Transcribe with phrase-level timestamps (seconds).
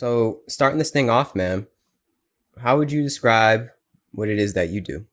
[0.00, 1.66] So, starting this thing off, man,
[2.56, 3.68] how would you describe
[4.12, 5.04] what it is that you do?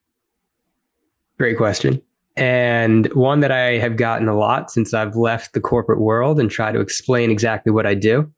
[1.38, 2.02] Great question.
[2.38, 6.50] And one that I have gotten a lot since I've left the corporate world and
[6.50, 8.32] try to explain exactly what I do.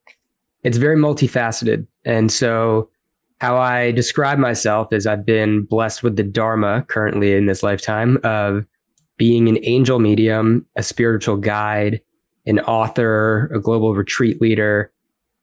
[0.64, 1.86] It's very multifaceted.
[2.04, 2.90] And so,
[3.42, 8.18] how I describe myself is I've been blessed with the Dharma currently in this lifetime
[8.24, 8.66] of
[9.18, 12.02] being an angel medium, a spiritual guide,
[12.48, 14.92] an author, a global retreat leader,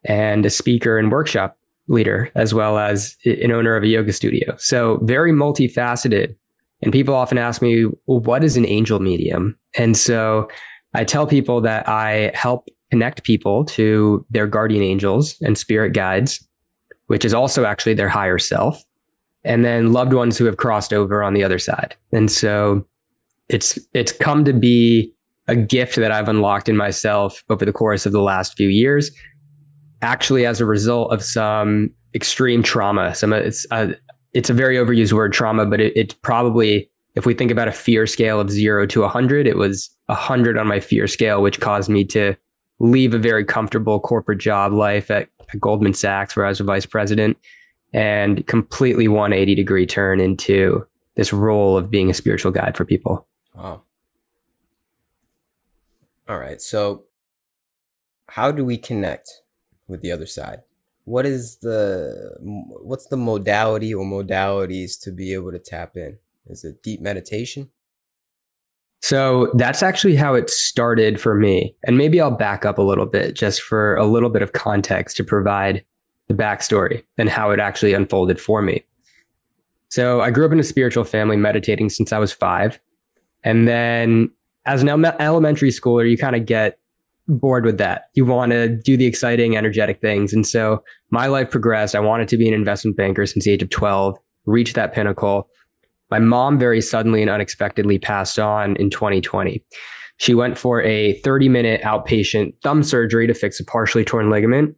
[0.07, 4.55] and a speaker and workshop leader, as well as an owner of a yoga studio.
[4.59, 6.35] So, very multifaceted.
[6.83, 9.59] And people often ask me, well, what is an angel medium?
[9.79, 10.49] And so
[10.95, 16.47] I tell people that I help connect people to their guardian angels and spirit guides,
[17.07, 18.83] which is also actually their higher self,
[19.43, 21.97] and then loved ones who have crossed over on the other side.
[22.13, 22.87] And so
[23.49, 25.13] it's it's come to be
[25.49, 29.11] a gift that I've unlocked in myself over the course of the last few years
[30.03, 33.15] actually as a result of some extreme trauma.
[33.15, 33.95] Some it's a,
[34.33, 37.73] it's a very overused word trauma, but it, it's probably if we think about a
[37.73, 41.89] fear scale of zero to 100, it was 100 on my fear scale, which caused
[41.89, 42.37] me to
[42.79, 46.65] leave a very comfortable corporate job life at, at Goldman Sachs, where I was a
[46.65, 47.39] vice president,
[47.95, 53.27] and completely 180 degree turn into this role of being a spiritual guide for people.
[53.55, 53.83] Wow.
[56.29, 56.61] All right.
[56.61, 57.05] So,
[58.29, 59.31] how do we connect
[59.89, 60.63] with the other side?
[61.05, 66.19] What is the what's the modality or modalities to be able to tap in?
[66.47, 67.71] Is it deep meditation?
[69.03, 71.77] So that's actually how it started for me.
[71.85, 75.17] And maybe I'll back up a little bit just for a little bit of context
[75.19, 75.85] to provide
[76.27, 78.83] the backstory and how it actually unfolded for me.
[79.89, 82.81] So I grew up in a spiritual family, meditating since I was five.
[83.45, 84.31] And then
[84.65, 86.79] as an elementary schooler, you kind of get
[87.29, 88.05] bored with that.
[88.15, 90.33] You want to do the exciting, energetic things.
[90.33, 91.95] And so my life progressed.
[91.95, 94.17] I wanted to be an investment banker since the age of 12,
[94.47, 95.49] reach that pinnacle.
[96.11, 99.65] My mom very suddenly and unexpectedly passed on in 2020.
[100.19, 104.77] She went for a 30 minute outpatient thumb surgery to fix a partially torn ligament.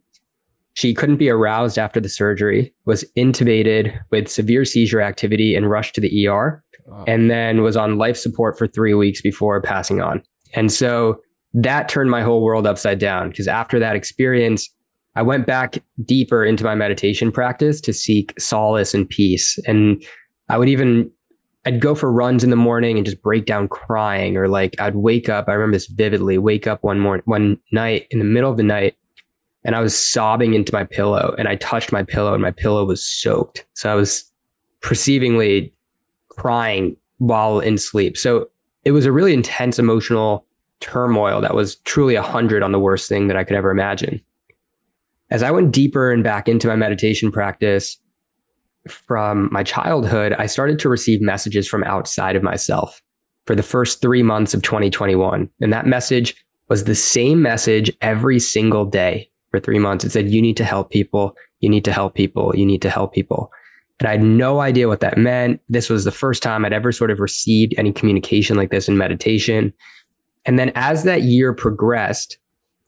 [0.73, 5.95] She couldn't be aroused after the surgery, was intubated with severe seizure activity and rushed
[5.95, 7.03] to the ER, wow.
[7.07, 10.23] and then was on life support for three weeks before passing on.
[10.53, 11.19] And so
[11.53, 14.69] that turned my whole world upside down because after that experience,
[15.15, 19.57] I went back deeper into my meditation practice to seek solace and peace.
[19.65, 20.03] And
[20.47, 21.11] I would even,
[21.65, 24.95] I'd go for runs in the morning and just break down crying, or like I'd
[24.95, 25.49] wake up.
[25.49, 26.37] I remember this vividly.
[26.37, 28.95] Wake up one morning, one night in the middle of the night,
[29.65, 31.35] and I was sobbing into my pillow.
[31.37, 33.65] And I touched my pillow, and my pillow was soaked.
[33.73, 34.23] So I was
[34.81, 35.73] perceivingly
[36.29, 38.17] crying while in sleep.
[38.17, 38.49] So
[38.85, 40.45] it was a really intense emotional
[40.79, 44.21] turmoil that was truly a hundred on the worst thing that I could ever imagine.
[45.29, 47.97] As I went deeper and back into my meditation practice
[48.87, 53.01] from my childhood, I started to receive messages from outside of myself
[53.45, 55.49] for the first three months of 2021.
[55.61, 56.35] And that message
[56.69, 60.05] was the same message every single day for three months.
[60.05, 61.35] It said, You need to help people.
[61.59, 62.55] You need to help people.
[62.55, 63.51] You need to help people.
[63.99, 65.59] And I had no idea what that meant.
[65.67, 68.97] This was the first time I'd ever sort of received any communication like this in
[68.97, 69.73] meditation.
[70.49, 72.39] And then as that year progressed,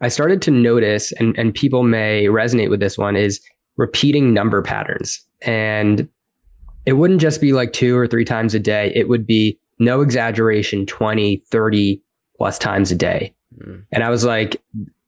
[0.01, 3.39] I started to notice, and, and people may resonate with this one, is
[3.77, 5.23] repeating number patterns.
[5.43, 6.09] And
[6.87, 10.01] it wouldn't just be like two or three times a day, it would be no
[10.01, 12.01] exaggeration, 20, 30
[12.35, 13.31] plus times a day.
[13.55, 13.83] Mm.
[13.91, 14.59] And I was like,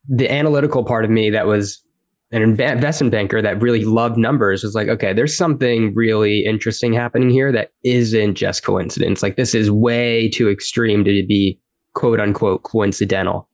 [0.07, 1.83] the analytical part of me that was
[2.31, 7.31] an investment banker that really loved numbers was like, okay, there's something really interesting happening
[7.31, 9.23] here that isn't just coincidence.
[9.23, 11.59] Like this is way too extreme to be
[11.93, 13.47] quote unquote coincidental.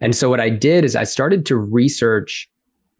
[0.00, 2.48] And so what I did is I started to research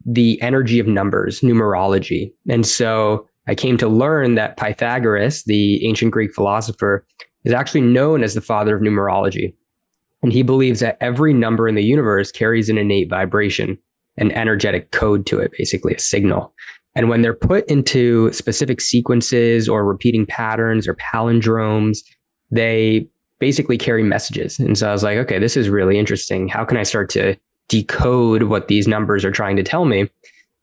[0.07, 2.33] the energy of numbers, numerology.
[2.49, 7.07] And so I came to learn that Pythagoras, the ancient Greek philosopher,
[7.45, 9.55] is actually known as the father of numerology.
[10.23, 13.79] And he believes that every number in the universe carries an innate vibration,
[14.17, 16.55] an energetic code to it, basically a signal.
[16.95, 21.99] And when they're put into specific sequences or repeating patterns or palindromes,
[22.51, 23.07] they
[23.39, 24.59] basically carry messages.
[24.59, 26.49] And so I was like, okay, this is really interesting.
[26.49, 27.37] How can I start to
[27.69, 30.09] decode what these numbers are trying to tell me?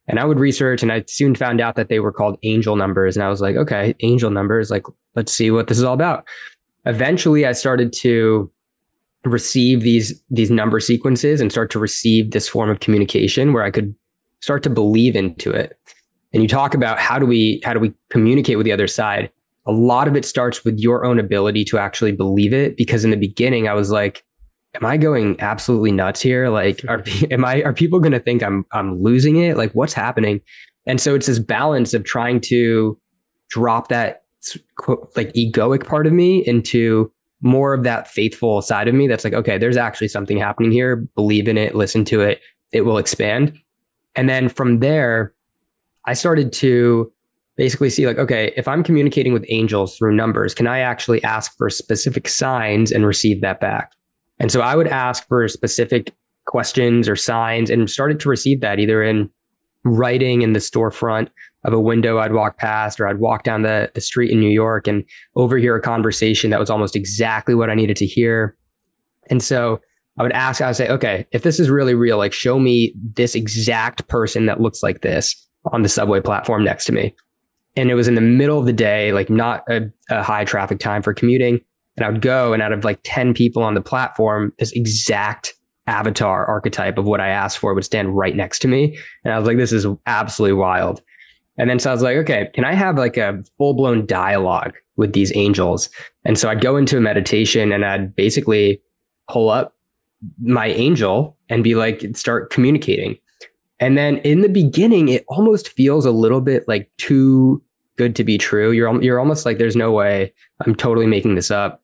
[0.06, 3.16] And I would research and I soon found out that they were called angel numbers.
[3.16, 4.84] And I was like, okay, angel numbers, like,
[5.14, 6.26] let's see what this is all about.
[6.84, 8.50] Eventually I started to
[9.24, 13.70] receive these these number sequences and start to receive this form of communication where I
[13.70, 13.94] could
[14.40, 15.78] start to believe into it.
[16.34, 19.30] And you talk about how do we how do we communicate with the other side?
[19.66, 22.76] A lot of it starts with your own ability to actually believe it.
[22.76, 24.24] Because in the beginning, I was like,
[24.74, 26.48] am I going absolutely nuts here?
[26.48, 29.56] Like, are am I are people going to think I'm I'm losing it?
[29.56, 30.40] Like, what's happening?
[30.86, 32.98] And so it's this balance of trying to
[33.48, 34.22] drop that
[35.16, 39.06] like egoic part of me into more of that faithful side of me.
[39.06, 40.96] That's like, okay, there's actually something happening here.
[41.14, 41.74] Believe in it.
[41.74, 42.40] Listen to it.
[42.72, 43.58] It will expand.
[44.16, 45.34] And then from there,
[46.06, 47.12] I started to
[47.56, 51.56] basically see like, okay, if I'm communicating with angels through numbers, can I actually ask
[51.56, 53.92] for specific signs and receive that back?
[54.38, 56.12] And so I would ask for specific
[56.46, 59.30] questions or signs and started to receive that either in
[59.84, 61.28] writing in the storefront
[61.64, 64.50] of a window I'd walk past or I'd walk down the, the street in New
[64.50, 65.04] York and
[65.36, 68.56] overhear a conversation that was almost exactly what I needed to hear.
[69.30, 69.80] And so
[70.18, 72.94] I would ask, I would say, okay, if this is really real, like show me
[73.14, 75.34] this exact person that looks like this
[75.72, 77.14] on the subway platform next to me.
[77.76, 80.78] And it was in the middle of the day, like not a, a high traffic
[80.78, 81.60] time for commuting.
[81.96, 85.54] And I would go and out of like 10 people on the platform, this exact
[85.86, 88.98] avatar archetype of what I asked for would stand right next to me.
[89.24, 91.02] And I was like, this is absolutely wild.
[91.56, 94.74] And then so I was like, okay, can I have like a full blown dialogue
[94.96, 95.88] with these angels?
[96.24, 98.80] And so I'd go into a meditation and I'd basically
[99.28, 99.76] pull up
[100.42, 103.18] my angel and be like, start communicating.
[103.80, 107.62] And then in the beginning, it almost feels a little bit like too
[107.96, 108.70] good to be true.
[108.70, 110.32] You're you're almost like there's no way
[110.64, 111.82] I'm totally making this up.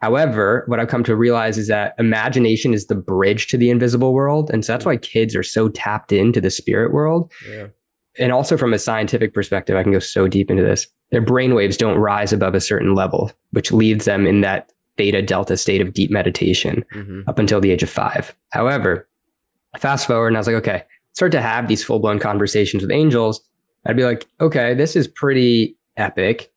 [0.00, 4.14] However, what I've come to realize is that imagination is the bridge to the invisible
[4.14, 7.30] world, and so that's why kids are so tapped into the spirit world.
[7.48, 7.66] Yeah.
[8.18, 10.86] And also from a scientific perspective, I can go so deep into this.
[11.10, 15.56] Their brainwaves don't rise above a certain level, which leaves them in that theta delta
[15.56, 17.20] state of deep meditation mm-hmm.
[17.28, 18.34] up until the age of five.
[18.50, 19.08] However,
[19.78, 22.90] fast forward, and I was like, okay, start to have these full blown conversations with
[22.90, 23.40] angels,
[23.86, 26.52] I'd be like, okay, this is pretty epic.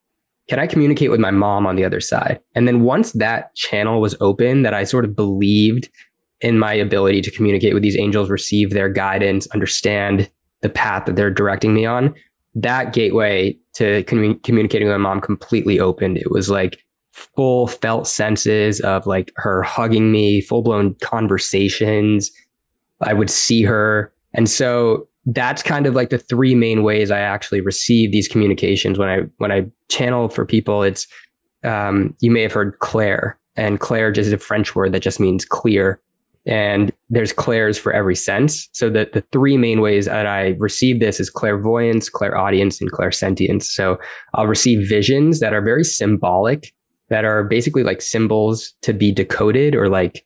[0.50, 2.39] Can I communicate with my mom on the other side?
[2.53, 5.89] And then once that channel was open, that I sort of believed
[6.41, 10.29] in my ability to communicate with these angels, receive their guidance, understand
[10.61, 12.13] the path that they're directing me on,
[12.55, 16.17] that gateway to commun- communicating with my mom completely opened.
[16.17, 16.83] It was like
[17.13, 22.31] full felt senses of like her hugging me, full blown conversations.
[23.01, 27.19] I would see her and so that's kind of like the three main ways I
[27.19, 30.83] actually receive these communications when I when I channel for people.
[30.83, 31.07] It's
[31.63, 35.19] um, you may have heard clair, and clair just is a French word that just
[35.19, 36.01] means clear.
[36.45, 38.68] And there's clairs for every sense.
[38.74, 43.63] So the, the three main ways that I receive this is clairvoyance, clairaudience, and clairsentience.
[43.63, 43.97] So
[44.33, 46.74] I'll receive visions that are very symbolic,
[47.07, 50.25] that are basically like symbols to be decoded or like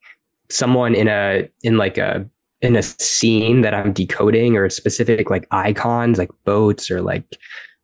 [0.49, 2.27] someone in a in like a
[2.61, 7.37] in a scene that I'm decoding or specific like icons like boats or like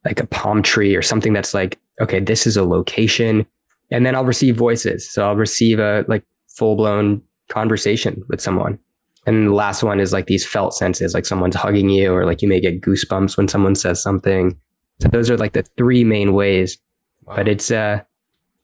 [0.05, 3.45] like a palm tree or something that's like okay this is a location.
[3.91, 5.09] And then I'll receive voices.
[5.09, 8.79] So I'll receive a like full blown conversation with someone.
[9.25, 12.41] And the last one is like these felt senses like someone's hugging you or like
[12.41, 14.57] you may get goosebumps when someone says something.
[15.01, 16.77] So those are like the three main ways.
[17.25, 17.37] Wow.
[17.37, 18.01] but it's uh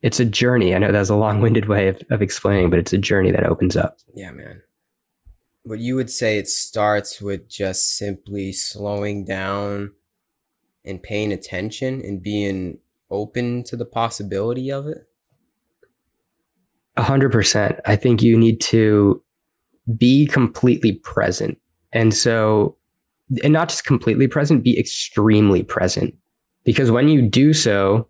[0.02, 0.74] it's a journey.
[0.74, 3.76] I know that's a long-winded way of, of explaining but it's a journey that opens
[3.76, 3.98] up.
[4.14, 4.60] Yeah man
[5.64, 9.92] but you would say it starts with just simply slowing down
[10.84, 12.78] and paying attention and being
[13.10, 15.06] open to the possibility of it?
[16.96, 17.78] A hundred percent.
[17.86, 19.22] I think you need to
[19.96, 21.58] be completely present.
[21.92, 22.76] And so,
[23.42, 26.14] and not just completely present, be extremely present.
[26.64, 28.08] Because when you do so,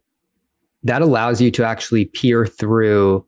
[0.83, 3.27] that allows you to actually peer through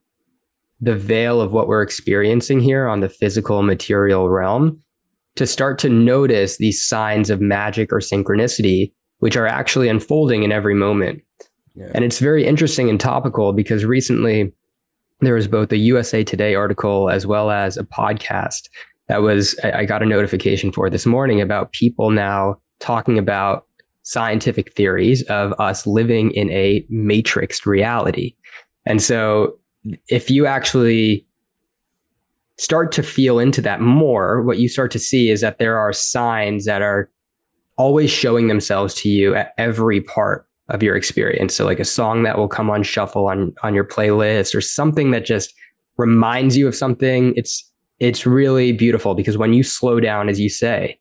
[0.83, 4.77] the veil of what we're experiencing here on the physical material realm
[5.35, 10.51] to start to notice these signs of magic or synchronicity, which are actually unfolding in
[10.51, 11.21] every moment.
[11.73, 11.89] Yeah.
[11.95, 14.53] And it's very interesting and topical because recently
[15.21, 18.67] there was both a USA Today article as well as a podcast
[19.07, 23.65] that was, I got a notification for this morning about people now talking about
[24.01, 28.35] scientific theories of us living in a matrixed reality.
[28.85, 29.57] And so
[30.07, 31.25] if you actually
[32.57, 35.91] start to feel into that more, what you start to see is that there are
[35.91, 37.09] signs that are
[37.77, 41.53] always showing themselves to you at every part of your experience.
[41.55, 45.11] So like a song that will come on shuffle on on your playlist or something
[45.11, 45.53] that just
[45.97, 47.33] reminds you of something.
[47.35, 50.99] It's it's really beautiful because when you slow down as you say,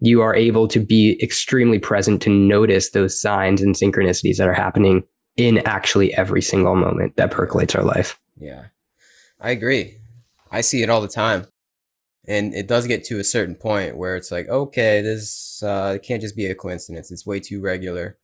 [0.00, 4.54] you are able to be extremely present to notice those signs and synchronicities that are
[4.54, 5.02] happening
[5.36, 8.18] in actually every single moment that percolates our life.
[8.38, 8.66] Yeah,
[9.40, 9.96] I agree.
[10.50, 11.46] I see it all the time.
[12.26, 16.22] And it does get to a certain point where it's like, okay, this uh, can't
[16.22, 17.10] just be a coincidence.
[17.10, 18.16] It's way too regular.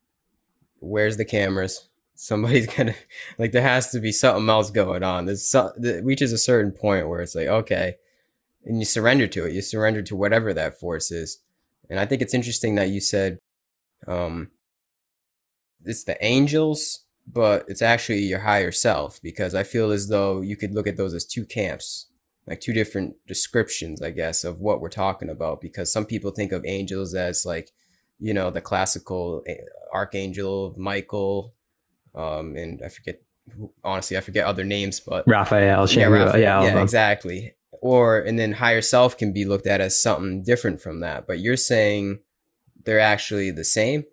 [0.79, 1.87] Where's the cameras?
[2.21, 2.93] somebody's gonna
[3.39, 5.25] like there has to be something else going on.
[5.25, 7.95] There's some that reaches a certain point where it's like okay,
[8.63, 9.53] and you surrender to it.
[9.53, 11.39] You surrender to whatever that force is.
[11.89, 13.39] And I think it's interesting that you said
[14.07, 14.51] um,
[15.85, 20.55] it's the angels, but it's actually your higher self because I feel as though you
[20.55, 22.07] could look at those as two camps,
[22.47, 25.61] like two different descriptions, I guess, of what we're talking about.
[25.61, 27.71] Because some people think of angels as like,
[28.19, 29.55] you know, the classical eh,
[29.93, 31.53] archangel Michael,
[32.13, 33.21] um, and I forget
[33.83, 37.55] honestly, I forget other names, but Raphael, yeah, Raphael, yeah, yeah exactly.
[37.81, 41.25] Or and then higher self can be looked at as something different from that.
[41.25, 42.19] But you're saying
[42.83, 44.05] they're actually the same.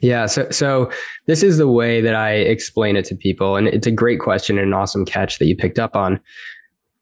[0.00, 0.90] Yeah, so so
[1.26, 4.58] this is the way that I explain it to people, and it's a great question
[4.58, 6.20] and an awesome catch that you picked up on.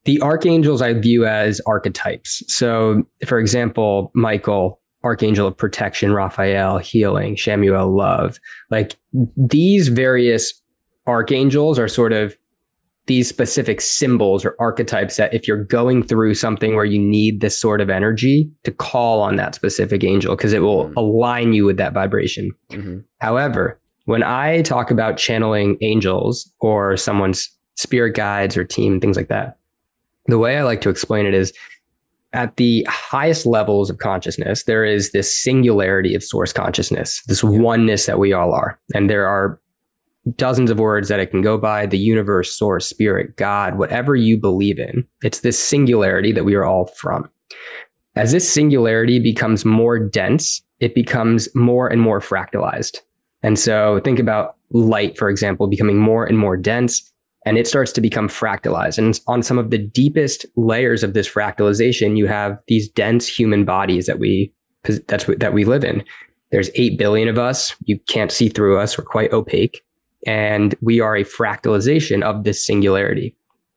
[0.05, 2.43] The archangels I view as archetypes.
[2.49, 8.39] So, for example, Michael archangel of protection, Raphael, healing, Chamuel, love.
[8.71, 8.97] Like
[9.37, 10.61] these various
[11.07, 12.37] archangels are sort of
[13.09, 17.59] these specific symbols or archetypes that if you're going through something where you need this
[17.59, 20.99] sort of energy to call on that specific angel because it will mm-hmm.
[20.99, 22.53] align you with that vibration.
[22.71, 22.99] Mm-hmm.
[23.19, 29.29] However, when I talk about channeling angels or someone's spirit guides or team, things like
[29.29, 29.59] that,
[30.27, 31.53] the way I like to explain it is
[32.35, 38.07] at the highest levels of consciousness, there is this singularity of source consciousness, this oneness
[38.07, 38.79] that we all are.
[38.95, 39.59] And there are
[40.37, 44.37] dozens of words that it can go by the universe, source, spirit, God, whatever you
[44.37, 45.07] believe in.
[45.23, 47.29] It's this singularity that we are all from.
[48.17, 52.99] As this singularity becomes more dense, it becomes more and more fractalized.
[53.43, 57.13] And so think about light, for example, becoming more and more dense
[57.49, 58.99] and it starts to become fractalized.
[58.99, 63.65] And on some of the deepest layers of this fractalization, you have these dense human
[63.65, 64.53] bodies that we
[65.07, 66.05] that's that we live in.
[66.51, 67.75] There's 8 billion of us.
[67.85, 68.99] You can't see through us.
[68.99, 69.83] We're quite opaque.
[70.27, 73.37] And we are a fractalization of this singularity.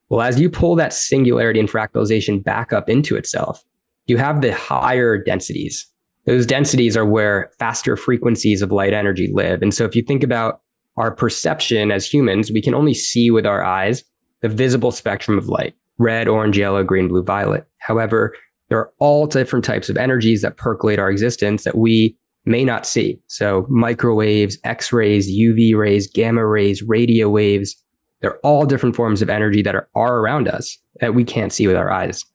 [0.09, 3.63] Well, as you pull that singularity and fractalization back up into itself,
[4.07, 5.87] you have the higher densities.
[6.25, 9.61] Those densities are where faster frequencies of light energy live.
[9.61, 10.61] And so if you think about
[10.97, 14.03] our perception as humans, we can only see with our eyes
[14.41, 17.65] the visible spectrum of light red, orange, yellow, green, blue, violet.
[17.77, 18.35] However,
[18.69, 22.85] there are all different types of energies that percolate our existence that we may not
[22.85, 23.19] see.
[23.27, 27.75] So, microwaves, X rays, UV rays, gamma rays, radio waves,
[28.21, 31.67] they're all different forms of energy that are, are around us that we can't see
[31.67, 32.25] with our eyes.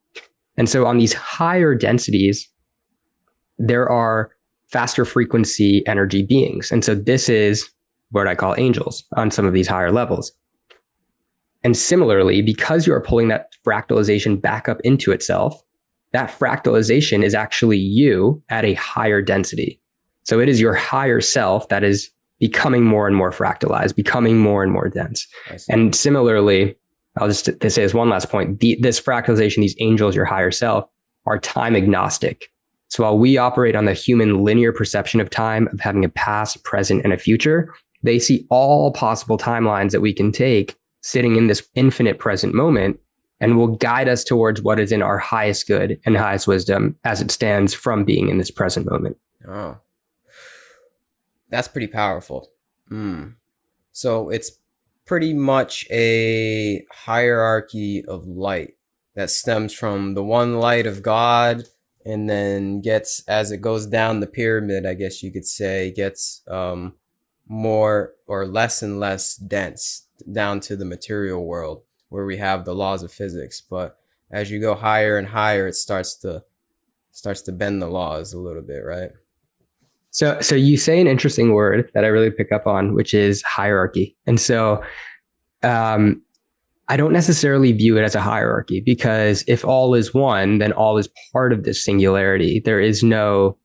[0.56, 2.48] And so, on these higher densities,
[3.58, 4.30] there are
[4.68, 6.70] faster frequency energy beings.
[6.70, 7.68] And so, this is
[8.10, 10.32] what I call angels on some of these higher levels.
[11.64, 15.60] And similarly, because you are pulling that fractalization back up into itself,
[16.12, 19.80] that fractalization is actually you at a higher density.
[20.26, 24.62] So it is your higher self that is becoming more and more fractalized, becoming more
[24.62, 25.26] and more dense.
[25.68, 26.76] And similarly,
[27.18, 28.60] I'll just say this one last point.
[28.60, 30.88] The, this fractalization, these angels, your higher self,
[31.26, 32.50] are time agnostic.
[32.88, 36.62] So while we operate on the human linear perception of time, of having a past,
[36.64, 41.46] present, and a future, they see all possible timelines that we can take sitting in
[41.46, 42.98] this infinite present moment
[43.40, 47.20] and will guide us towards what is in our highest good and highest wisdom as
[47.20, 49.16] it stands from being in this present moment.
[49.48, 49.76] Oh,
[51.48, 52.50] that's pretty powerful.
[52.90, 53.34] Mm.
[53.92, 54.52] So it's
[55.04, 58.74] pretty much a hierarchy of light
[59.14, 61.64] that stems from the one light of God
[62.04, 66.42] and then gets as it goes down the pyramid, I guess you could say, gets
[66.48, 66.94] um,
[67.48, 72.74] more or less and less dense down to the material world where we have the
[72.74, 73.98] laws of physics but
[74.30, 76.42] as you go higher and higher it starts to
[77.12, 79.10] starts to bend the laws a little bit right
[80.16, 83.42] so so you say an interesting word that i really pick up on which is
[83.42, 84.82] hierarchy and so
[85.62, 86.22] um
[86.88, 90.98] I don't necessarily view it as a hierarchy because if all is one, then all
[90.98, 92.62] is part of this singularity.
[92.64, 93.58] There is no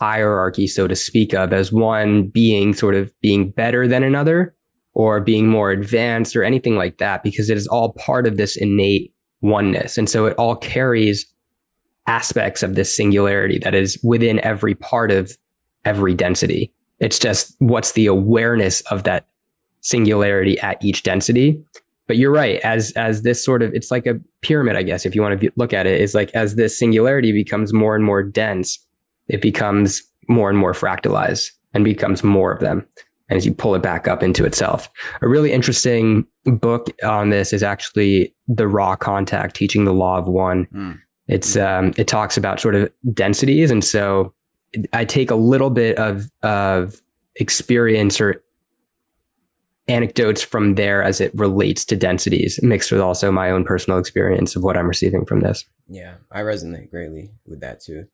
[0.00, 4.56] hierarchy, so to speak of, as one being sort of being better than another
[4.92, 8.56] or being more advanced or anything like that, because it is all part of this
[8.56, 9.96] innate oneness.
[9.96, 11.26] And so it all carries
[12.08, 15.36] aspects of this singularity that is within every part of
[15.84, 16.72] every density.
[17.00, 19.26] It's just what's the awareness of that
[19.80, 21.62] singularity at each density.
[22.06, 22.60] But you're right.
[22.60, 25.52] As as this sort of it's like a pyramid, I guess, if you want to
[25.56, 28.78] look at it, is like as this singularity becomes more and more dense,
[29.28, 32.86] it becomes more and more fractalized and becomes more of them
[33.30, 34.88] as you pull it back up into itself.
[35.22, 40.28] A really interesting book on this is actually The Ra Contact Teaching the Law of
[40.28, 40.66] One.
[40.66, 41.00] Mm.
[41.26, 44.34] It's um, it talks about sort of densities and so
[44.92, 47.00] I take a little bit of of
[47.36, 48.42] experience or
[49.88, 54.56] anecdotes from there as it relates to densities, mixed with also my own personal experience
[54.56, 55.64] of what I'm receiving from this.
[55.88, 58.06] Yeah, I resonate greatly with that too.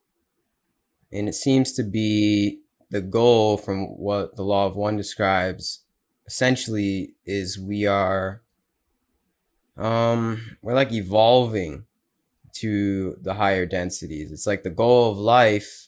[1.11, 5.83] And it seems to be the goal from what the law of one describes
[6.27, 8.41] essentially is we are
[9.77, 11.85] um we're like evolving
[12.53, 14.31] to the higher densities.
[14.31, 15.87] It's like the goal of life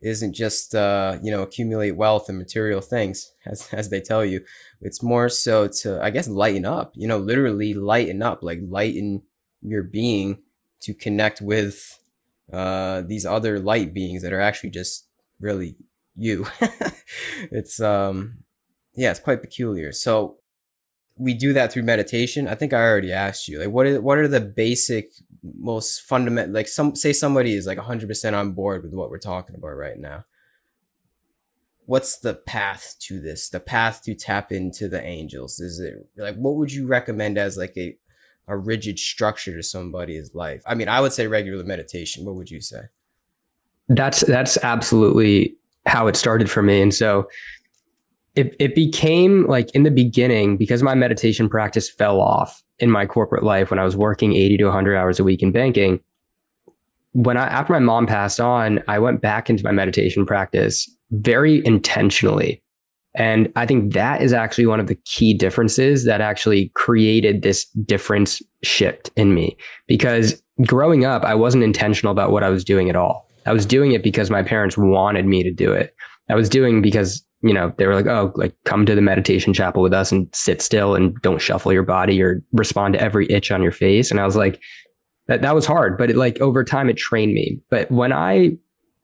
[0.00, 4.44] isn't just uh, you know accumulate wealth and material things as as they tell you.
[4.80, 6.92] It's more so to I guess lighten up.
[6.94, 9.22] You know, literally lighten up, like lighten
[9.62, 10.38] your being
[10.80, 11.98] to connect with
[12.52, 15.06] uh, these other light beings that are actually just
[15.38, 15.76] really
[16.16, 16.46] you.
[17.50, 18.38] it's um
[18.94, 19.92] yeah, it's quite peculiar.
[19.92, 20.36] So
[21.16, 22.48] we do that through meditation.
[22.48, 23.60] I think I already asked you.
[23.60, 25.10] Like what is what are the basic
[25.42, 29.56] most fundamental like some say somebody is like 100% on board with what we're talking
[29.56, 30.24] about right now.
[31.86, 33.48] What's the path to this?
[33.48, 35.58] The path to tap into the angels?
[35.60, 37.96] Is it like what would you recommend as like a
[38.48, 40.62] a rigid structure to somebody's life?
[40.66, 42.24] I mean, I would say regular meditation.
[42.24, 42.82] What would you say?
[43.88, 45.56] That's that's absolutely
[45.86, 46.80] how it started for me.
[46.80, 47.28] And so
[48.36, 53.06] it, it became like in the beginning because my meditation practice fell off in my
[53.06, 56.00] corporate life when I was working 80 to 100 hours a week in banking.
[57.12, 61.64] When I, after my mom passed on, I went back into my meditation practice very
[61.64, 62.62] intentionally.
[63.14, 67.64] And I think that is actually one of the key differences that actually created this
[67.84, 69.56] difference shift in me.
[69.88, 73.28] Because growing up, I wasn't intentional about what I was doing at all.
[73.46, 75.94] I was doing it because my parents wanted me to do it.
[76.28, 79.54] I was doing because you know, they were like, oh, like come to the meditation
[79.54, 83.30] chapel with us and sit still and don't shuffle your body or respond to every
[83.30, 84.10] itch on your face.
[84.10, 84.60] And I was like,
[85.26, 87.58] that, that was hard, but it like over time it trained me.
[87.70, 88.50] But when I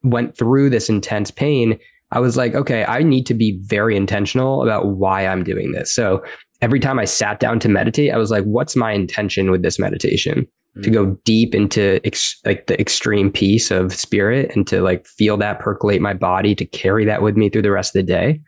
[0.02, 1.78] went through this intense pain,
[2.12, 5.92] I was like, okay, I need to be very intentional about why I'm doing this.
[5.92, 6.22] So
[6.60, 9.78] every time I sat down to meditate, I was like, what's my intention with this
[9.78, 10.46] meditation?
[10.82, 15.36] To go deep into ex- like the extreme peace of spirit and to like feel
[15.38, 18.40] that percolate my body to carry that with me through the rest of the day.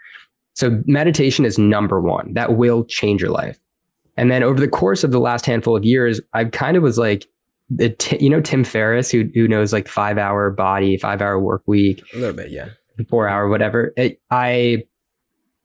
[0.55, 2.35] So meditation is number one.
[2.35, 3.59] That will change your life.
[4.17, 6.99] And then over the course of the last handful of years, I kind of was
[6.99, 7.27] like,
[7.71, 11.39] the t- you know Tim Ferriss who who knows like five hour body, five hour
[11.39, 12.71] work week, a little bit, yeah,
[13.09, 13.93] four hour whatever.
[13.97, 14.85] It, I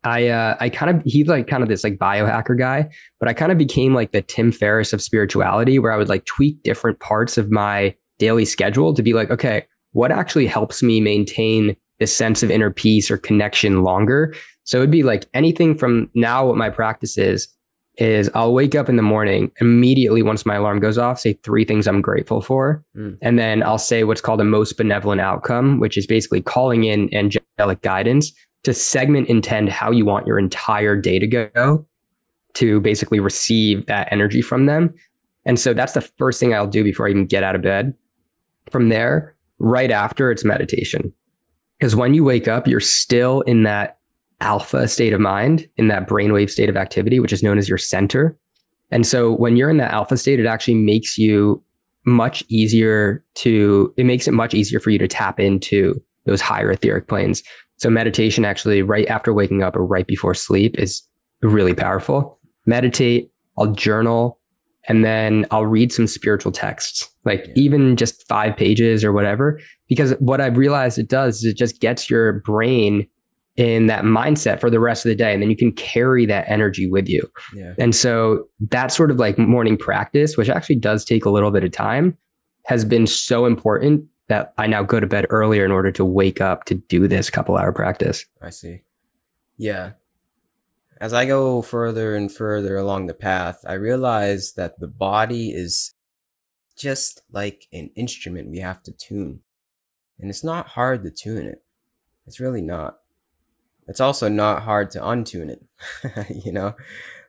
[0.04, 2.90] I uh, I kind of he's like kind of this like biohacker guy,
[3.20, 6.26] but I kind of became like the Tim Ferriss of spirituality, where I would like
[6.26, 11.02] tweak different parts of my daily schedule to be like, okay, what actually helps me
[11.02, 14.34] maintain this sense of inner peace or connection longer?
[14.66, 16.48] So it'd be like anything from now.
[16.48, 17.48] What my practice is
[17.98, 21.64] is I'll wake up in the morning immediately once my alarm goes off, say three
[21.64, 22.84] things I'm grateful for.
[22.98, 23.20] Mm.
[23.22, 27.14] And then I'll say what's called a most benevolent outcome, which is basically calling in
[27.14, 31.86] angelic guidance to segment intend how you want your entire day to go
[32.54, 34.94] to basically receive that energy from them.
[35.46, 37.94] And so that's the first thing I'll do before I even get out of bed.
[38.72, 41.12] From there, right after it's meditation.
[41.80, 43.98] Because when you wake up, you're still in that
[44.40, 47.78] alpha state of mind, in that brainwave state of activity, which is known as your
[47.78, 48.38] center.
[48.92, 51.62] And so when you're in that alpha state, it actually makes you
[52.06, 56.72] much easier to, it makes it much easier for you to tap into those higher
[56.72, 57.44] etheric planes.
[57.78, 61.02] So meditation actually right after waking up or right before sleep is
[61.42, 62.40] really powerful.
[62.66, 64.40] Meditate, I'll journal,
[64.88, 67.54] and then I'll read some spiritual texts, like yeah.
[67.56, 69.60] even just five pages or whatever.
[69.88, 73.08] Because what I've realized it does is it just gets your brain
[73.56, 75.32] in that mindset for the rest of the day.
[75.32, 77.22] And then you can carry that energy with you.
[77.54, 77.74] Yeah.
[77.78, 81.64] And so that sort of like morning practice, which actually does take a little bit
[81.64, 82.18] of time,
[82.66, 86.42] has been so important that I now go to bed earlier in order to wake
[86.42, 88.26] up to do this couple hour practice.
[88.42, 88.84] I see.
[89.58, 89.92] Yeah.
[91.00, 95.94] As I go further and further along the path, I realize that the body is
[96.78, 99.42] just like an instrument we have to tune.
[100.20, 101.64] And it's not hard to tune it.
[102.26, 103.00] It's really not.
[103.88, 106.76] It's also not hard to untune it, you know?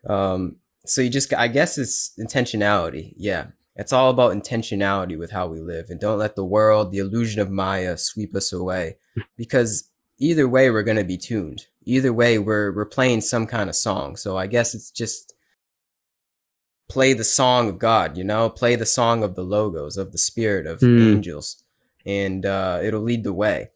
[0.09, 3.15] Um, so you just, I guess it's intentionality.
[3.17, 3.47] Yeah
[3.77, 7.41] it's all about intentionality with how we live and don't let the world the illusion
[7.41, 8.97] of maya sweep us away.
[9.37, 11.67] Because either way we're going to be tuned.
[11.85, 14.17] Either way we're we're playing some kind of song.
[14.17, 15.35] So i guess it's just
[16.89, 18.49] play the song of god you know?
[18.49, 21.15] Play the song of the logos of the spirit of mm.
[21.15, 21.63] angels.
[22.07, 23.71] And uh, it'll lead the way.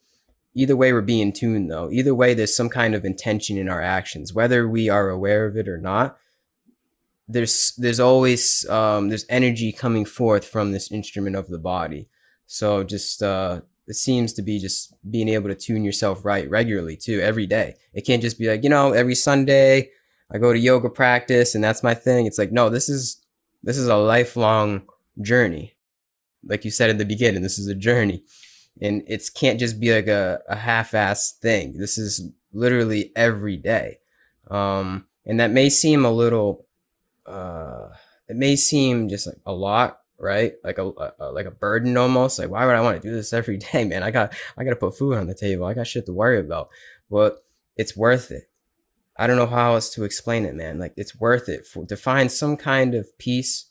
[0.54, 1.90] Either way we're being tuned though.
[1.90, 5.56] Either way there's some kind of intention in our actions whether we are aware of
[5.56, 6.16] it or not
[7.28, 12.08] there's there's always um, there's energy coming forth from this instrument of the body.
[12.46, 16.96] So just uh, it seems to be just being able to tune yourself right regularly
[16.96, 17.76] too every day.
[17.92, 19.90] It can't just be like you know every Sunday
[20.30, 22.26] I go to yoga practice and that's my thing.
[22.26, 23.24] It's like, no, this is
[23.62, 24.82] this is a lifelong
[25.20, 25.74] journey.
[26.44, 28.22] Like you said in the beginning, this is a journey.
[28.80, 31.78] And it can't just be like a, a half-ass thing.
[31.78, 33.98] This is literally every day.
[34.48, 36.67] Um, and that may seem a little
[37.28, 37.90] uh
[38.28, 40.54] it may seem just like a lot right?
[40.64, 42.38] Like a, a, like a burden almost.
[42.38, 44.02] Like why would i want to do this every day man?
[44.02, 45.64] I got i got to put food on the table.
[45.64, 46.68] I got shit to worry about.
[47.10, 47.44] But
[47.76, 48.50] it's worth it.
[49.16, 50.78] I don't know how else to explain it man.
[50.78, 53.66] Like it's worth it for to find some kind of peace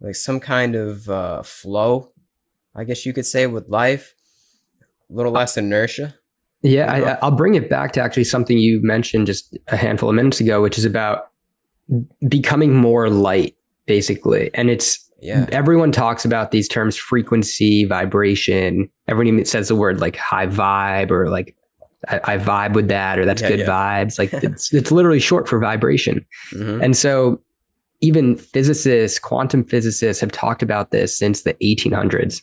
[0.00, 2.10] like some kind of uh flow
[2.74, 4.14] i guess you could say with life.
[4.80, 6.14] A little less inertia.
[6.62, 10.14] Yeah I, i'll bring it back to actually something you mentioned just a handful of
[10.14, 11.29] minutes ago which is about
[12.28, 13.54] becoming more light
[13.86, 15.46] basically and it's yeah.
[15.52, 18.88] Everyone talks about these terms frequency, vibration.
[19.06, 21.54] Everyone says the word like high vibe or like
[22.08, 23.66] I, I vibe with that or that's yeah, good yeah.
[23.66, 24.18] vibes.
[24.18, 26.24] Like it's it's literally short for vibration.
[26.52, 26.82] Mm-hmm.
[26.82, 27.40] And so
[28.00, 32.42] even physicists, quantum physicists have talked about this since the 1800s.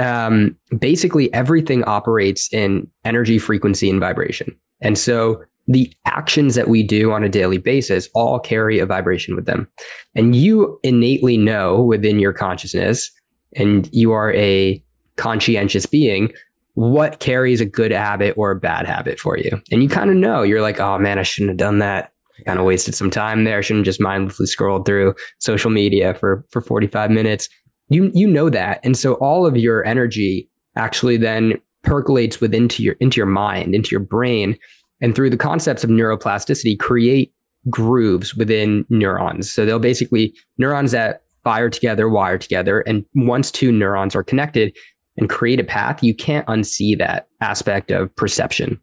[0.00, 4.56] Um, basically everything operates in energy, frequency, and vibration.
[4.80, 9.34] And so the actions that we do on a daily basis all carry a vibration
[9.34, 9.68] with them.
[10.14, 13.10] And you innately know within your consciousness,
[13.56, 14.82] and you are a
[15.16, 16.32] conscientious being,
[16.74, 19.60] what carries a good habit or a bad habit for you.
[19.70, 22.12] And you kind of know, you're like, oh man, I shouldn't have done that.
[22.38, 23.58] I kind of wasted some time there.
[23.58, 27.48] I shouldn't just mindlessly scroll through social media for, for 45 minutes.
[27.90, 28.80] You, you know that.
[28.82, 33.74] And so all of your energy actually then percolates within to your, into your mind,
[33.74, 34.58] into your brain
[35.04, 37.30] and through the concepts of neuroplasticity create
[37.68, 39.52] grooves within neurons.
[39.52, 42.80] So they'll basically neurons that fire together, wire together.
[42.80, 44.74] And once two neurons are connected
[45.18, 48.80] and create a path, you can't unsee that aspect of perception.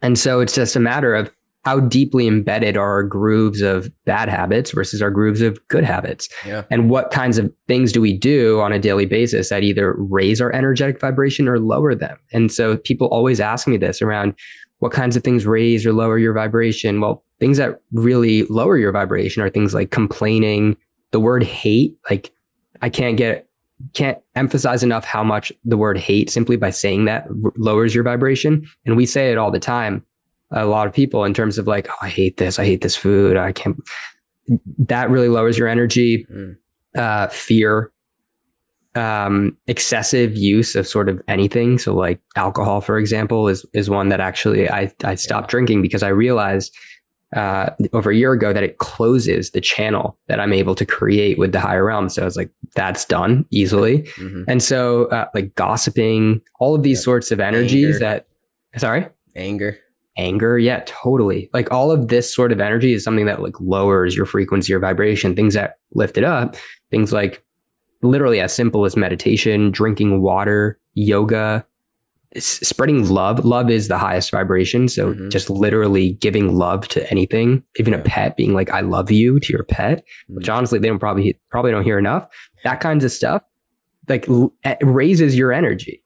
[0.00, 1.30] And so it's just a matter of
[1.66, 6.26] how deeply embedded are our grooves of bad habits versus our grooves of good habits?
[6.46, 6.64] Yeah.
[6.70, 10.40] And what kinds of things do we do on a daily basis that either raise
[10.40, 12.16] our energetic vibration or lower them?
[12.32, 14.34] And so people always ask me this around
[14.80, 17.00] what kinds of things raise or lower your vibration?
[17.00, 20.76] Well, things that really lower your vibration are things like complaining,
[21.12, 21.96] the word hate.
[22.10, 22.32] Like
[22.82, 23.46] I can't get
[23.94, 28.04] can't emphasize enough how much the word hate simply by saying that r- lowers your
[28.04, 28.66] vibration.
[28.84, 30.04] And we say it all the time.
[30.50, 32.58] A lot of people in terms of like, oh, I hate this.
[32.58, 33.36] I hate this food.
[33.36, 33.76] I can't.
[34.78, 36.26] That really lowers your energy.
[36.30, 36.56] Mm.
[36.96, 37.92] Uh, fear,
[38.94, 41.78] um, excessive use of sort of anything.
[41.78, 45.52] So like alcohol, for example, is is one that actually I I stopped yeah.
[45.52, 46.76] drinking because I realized
[47.34, 51.38] uh, over a year ago that it closes the channel that I'm able to create
[51.38, 52.08] with the higher realm.
[52.08, 54.02] So I was like, that's done easily.
[54.16, 54.44] Mm-hmm.
[54.48, 57.04] And so uh, like gossiping, all of these yeah.
[57.04, 57.98] sorts of energies Anger.
[58.00, 58.26] that
[58.76, 59.78] sorry anger
[60.16, 64.16] anger yeah totally like all of this sort of energy is something that like lowers
[64.16, 66.56] your frequency or vibration things that lift it up
[66.90, 67.44] things like
[68.02, 71.66] literally as simple as meditation, drinking water, yoga,
[72.36, 73.44] spreading love.
[73.44, 74.88] Love is the highest vibration.
[74.88, 75.28] So mm-hmm.
[75.30, 77.98] just literally giving love to anything, even yeah.
[77.98, 80.36] a pet being like, I love you to your pet, mm-hmm.
[80.36, 82.28] which honestly, they don't probably, probably don't hear enough.
[82.64, 83.42] That kinds of stuff
[84.08, 84.26] like
[84.82, 86.02] raises your energy.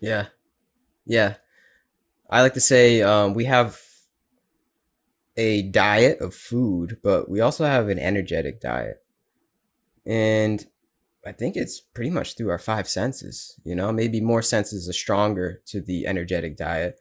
[0.00, 0.26] Yeah.
[1.06, 1.34] Yeah.
[2.30, 3.80] I like to say, um, we have
[5.36, 8.96] a diet of food, but we also have an energetic diet.
[10.06, 10.64] And
[11.26, 14.92] I think it's pretty much through our five senses, you know, maybe more senses are
[14.92, 17.00] stronger to the energetic diet,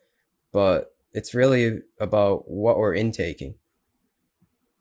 [0.52, 3.56] but it's really about what we're intaking.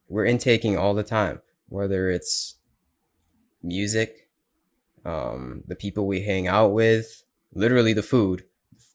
[0.08, 2.56] We're intaking all the time, whether it's
[3.62, 4.28] music,
[5.04, 8.44] um, the people we hang out with, literally the food.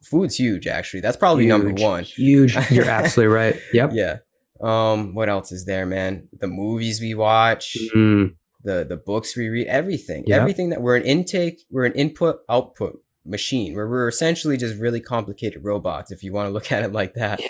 [0.04, 1.02] Food's huge, actually.
[1.02, 2.04] That's probably huge, number one.
[2.04, 2.56] Huge.
[2.72, 3.60] You're absolutely right.
[3.74, 3.92] Yep.
[3.94, 4.18] Yeah.
[4.62, 6.30] Um, what else is there, man?
[6.40, 7.78] The movies we watch.
[7.94, 10.38] Mm the the books we read, everything, yeah.
[10.38, 15.02] everything that we're an intake, we're an input output machine where we're essentially just really
[15.02, 17.40] complicated robots if you want to look at it like that.
[17.42, 17.48] Yeah.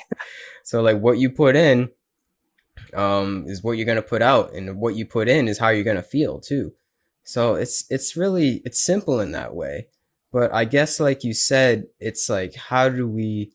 [0.64, 1.90] So like what you put in
[2.94, 5.70] um is what you're going to put out and what you put in is how
[5.70, 6.74] you're going to feel too.
[7.24, 9.88] So it's it's really it's simple in that way.
[10.32, 13.54] But I guess like you said, it's like how do we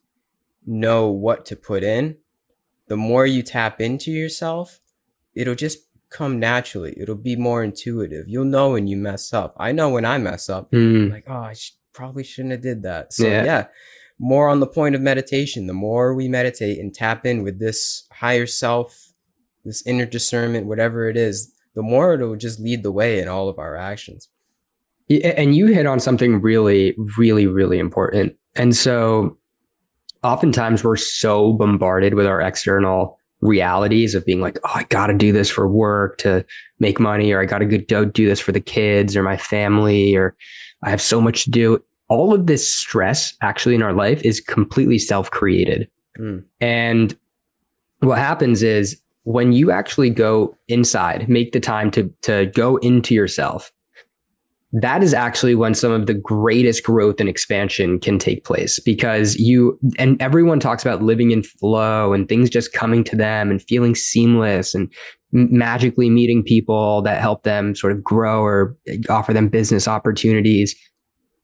[0.67, 2.17] know what to put in?
[2.89, 4.81] The more you tap into yourself,
[5.35, 5.79] it'll just
[6.13, 6.95] come naturally.
[6.97, 8.29] It'll be more intuitive.
[8.29, 9.55] You'll know when you mess up.
[9.59, 10.71] I know when I mess up.
[10.73, 11.11] Mm.
[11.11, 13.13] like, oh, I sh- probably shouldn't have did that.
[13.13, 13.45] So yeah.
[13.45, 13.67] yeah,
[14.19, 15.67] more on the point of meditation.
[15.67, 19.13] The more we meditate and tap in with this higher self,
[19.65, 23.49] this inner discernment, whatever it is, the more it'll just lead the way in all
[23.49, 24.29] of our actions.
[25.11, 28.37] And you hit on something really, really, really important.
[28.55, 29.37] And so
[30.23, 35.15] oftentimes we're so bombarded with our external realities of being like, oh, I got to
[35.15, 36.45] do this for work to
[36.79, 40.15] make money, or I got to go do this for the kids or my family,
[40.15, 40.35] or
[40.83, 41.85] I have so much to do.
[42.09, 45.89] All of this stress actually in our life is completely self created.
[46.19, 46.45] Mm.
[46.61, 47.19] And
[48.01, 53.15] what happens is when you actually go inside, make the time to, to go into
[53.15, 53.73] yourself,
[54.73, 59.37] that is actually when some of the greatest growth and expansion can take place because
[59.37, 63.63] you and everyone talks about living in flow and things just coming to them and
[63.63, 64.91] feeling seamless and
[65.33, 68.77] magically meeting people that help them sort of grow or
[69.11, 70.75] offer them business opportunities.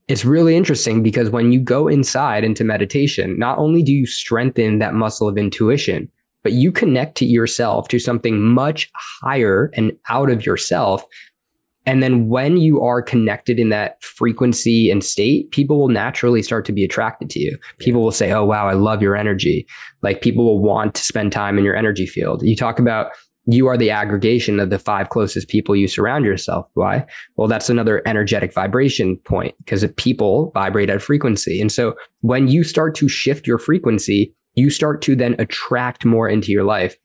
[0.09, 4.79] It's really interesting because when you go inside into meditation, not only do you strengthen
[4.79, 6.11] that muscle of intuition,
[6.43, 11.05] but you connect to yourself to something much higher and out of yourself
[11.89, 16.67] and then when you are connected in that frequency and state, people will naturally start
[16.67, 17.57] to be attracted to you.
[17.79, 19.67] People will say, Oh, wow, I love your energy.
[20.03, 22.43] Like people will want to spend time in your energy field.
[22.43, 23.13] You talk about
[23.47, 26.67] you are the aggregation of the five closest people you surround yourself.
[26.75, 27.07] Why?
[27.37, 31.59] Well, that's another energetic vibration point because people vibrate at frequency.
[31.59, 36.29] And so when you start to shift your frequency, you start to then attract more
[36.29, 36.99] into your life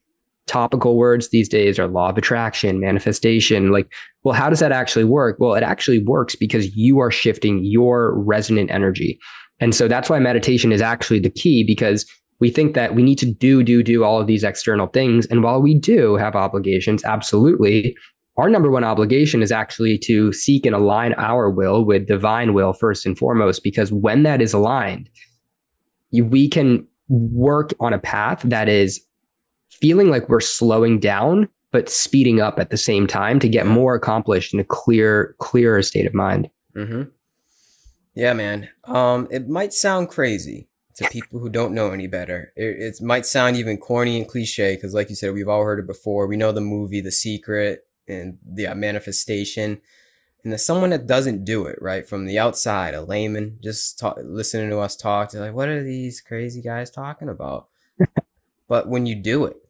[0.48, 3.72] topical words these days are law of attraction, manifestation.
[3.72, 3.92] Like,
[4.24, 5.38] well, how does that actually work?
[5.40, 9.20] Well, it actually works because you are shifting your resonant energy.
[9.60, 12.06] And so that's why meditation is actually the key because
[12.40, 15.26] we think that we need to do, do, do all of these external things.
[15.28, 17.96] And while we do have obligations, absolutely,
[18.36, 22.74] our number one obligation is actually to seek and align our will with divine will
[22.74, 25.10] first and foremost, because when that is aligned,
[26.12, 29.00] we can work on a path that is
[29.84, 33.96] feeling like we're slowing down but speeding up at the same time to get more
[33.96, 36.50] accomplished in a clear clearer state of mind.
[36.74, 37.10] Mm-hmm.
[38.16, 38.70] yeah man.
[38.86, 42.54] Um it might sound crazy to people who don't know any better.
[42.56, 45.80] It, it might sound even corny and cliche because like you said we've all heard
[45.80, 46.28] it before.
[46.28, 49.82] We know the movie the secret and the uh, manifestation
[50.46, 54.18] and there's someone that doesn't do it right from the outside a layman just talk,
[54.24, 57.68] listening to us talk they're like what are these crazy guys talking about?
[58.68, 59.63] But when you do it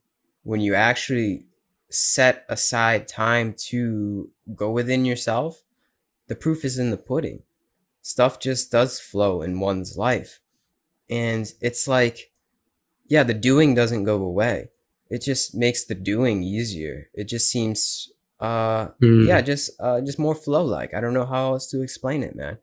[0.44, 1.46] when you actually
[1.90, 5.64] set aside time to go within yourself,
[6.28, 7.44] the proof is in the pudding.
[8.02, 10.40] Stuff just does flow in one's life.
[11.10, 12.32] And it's like,
[13.08, 14.70] yeah, the doing doesn't go away.
[15.10, 17.10] It just makes the doing easier.
[17.14, 19.28] It just seems uh mm.
[19.28, 20.94] yeah, just uh just more flow like.
[20.94, 22.58] I don't know how else to explain it, man.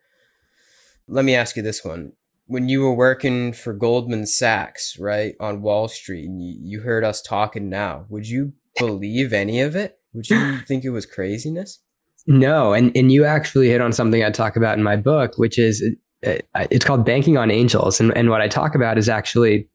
[1.06, 2.12] Let me ask you this one
[2.50, 7.04] when you were working for Goldman Sachs, right, on Wall Street, and you, you heard
[7.04, 10.00] us talking now, would you believe any of it?
[10.14, 11.78] Would you think it was craziness?
[12.26, 15.60] No, and and you actually hit on something I talk about in my book, which
[15.60, 15.80] is
[16.26, 16.38] uh,
[16.70, 19.68] it's called banking on angels, and and what I talk about is actually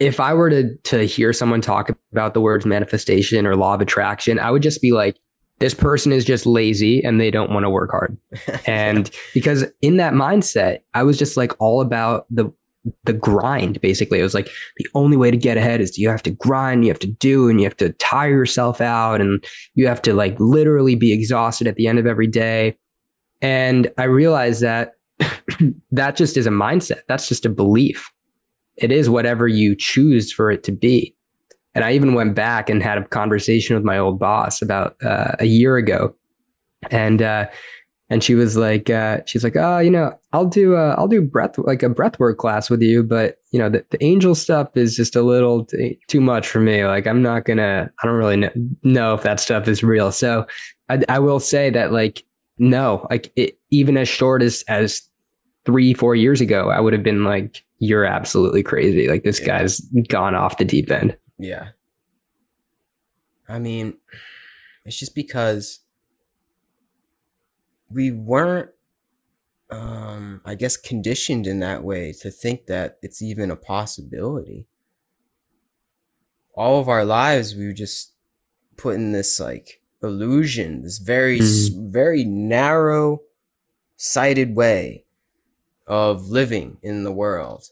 [0.00, 3.80] if I were to to hear someone talk about the words manifestation or law of
[3.80, 5.16] attraction, I would just be like,
[5.58, 8.16] this person is just lazy and they don't want to work hard.
[8.66, 12.52] And because in that mindset, I was just like all about the
[13.04, 14.20] the grind basically.
[14.20, 16.90] It was like the only way to get ahead is you have to grind, you
[16.90, 19.42] have to do and you have to tire yourself out and
[19.74, 22.76] you have to like literally be exhausted at the end of every day.
[23.40, 24.94] And I realized that
[25.92, 27.02] that just is a mindset.
[27.08, 28.10] That's just a belief.
[28.76, 31.13] It is whatever you choose for it to be.
[31.74, 35.32] And I even went back and had a conversation with my old boss about uh,
[35.40, 36.14] a year ago,
[36.90, 37.46] and uh,
[38.10, 41.22] and she was like, uh, she's like, oh, you know, I'll do uh, I'll do
[41.22, 44.94] breath like a breathwork class with you, but you know, the, the angel stuff is
[44.94, 46.84] just a little t- too much for me.
[46.84, 48.50] Like, I'm not gonna, I don't really know,
[48.82, 50.12] know if that stuff is real.
[50.12, 50.46] So,
[50.88, 52.24] I, I will say that like,
[52.58, 55.02] no, like it, even as short as as
[55.64, 59.08] three four years ago, I would have been like, you're absolutely crazy.
[59.08, 59.46] Like this yeah.
[59.46, 61.16] guy's gone off the deep end.
[61.38, 61.70] Yeah.
[63.48, 63.98] I mean,
[64.84, 65.80] it's just because
[67.90, 68.70] we weren't
[69.70, 74.66] um I guess conditioned in that way to think that it's even a possibility.
[76.54, 78.12] All of our lives we were just
[78.76, 81.90] put in this like illusion, this very mm.
[81.90, 83.22] very narrow
[83.96, 85.04] sighted way
[85.86, 87.70] of living in the world.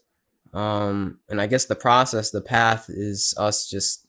[0.53, 4.07] Um, and I guess the process, the path is us just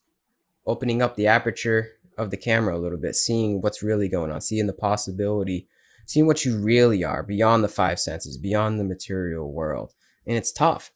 [0.66, 4.40] opening up the aperture of the camera a little bit, seeing what's really going on,
[4.40, 5.68] seeing the possibility,
[6.06, 9.94] seeing what you really are beyond the five senses, beyond the material world.
[10.26, 10.90] And it's tough.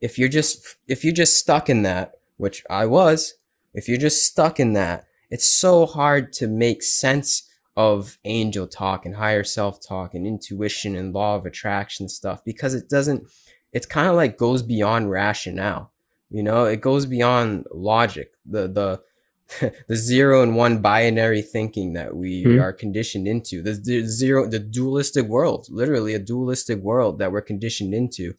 [0.00, 3.34] If you're just if you're just stuck in that, which I was,
[3.72, 9.04] if you're just stuck in that, it's so hard to make sense of angel talk
[9.04, 13.26] and higher self talk and intuition and law of attraction stuff because it doesn't
[13.74, 15.92] it's kind of like goes beyond rationale.
[16.30, 18.32] You know, it goes beyond logic.
[18.46, 19.00] The the
[19.88, 22.62] the zero and one binary thinking that we Mhm.
[22.62, 23.62] are conditioned into.
[23.62, 28.34] The, the zero, the dualistic world, literally a dualistic world that we're conditioned into.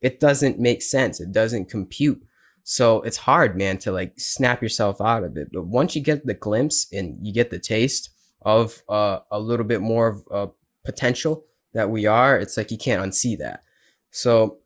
[0.00, 1.20] It doesn't make sense.
[1.20, 2.22] It doesn't compute.
[2.64, 5.48] So it's hard, man, to like snap yourself out of it.
[5.52, 8.10] But once you get the glimpse and you get the taste
[8.42, 10.46] of uh, a little bit more of uh,
[10.84, 13.62] potential that we are, it's like you can't unsee that.
[14.10, 14.58] So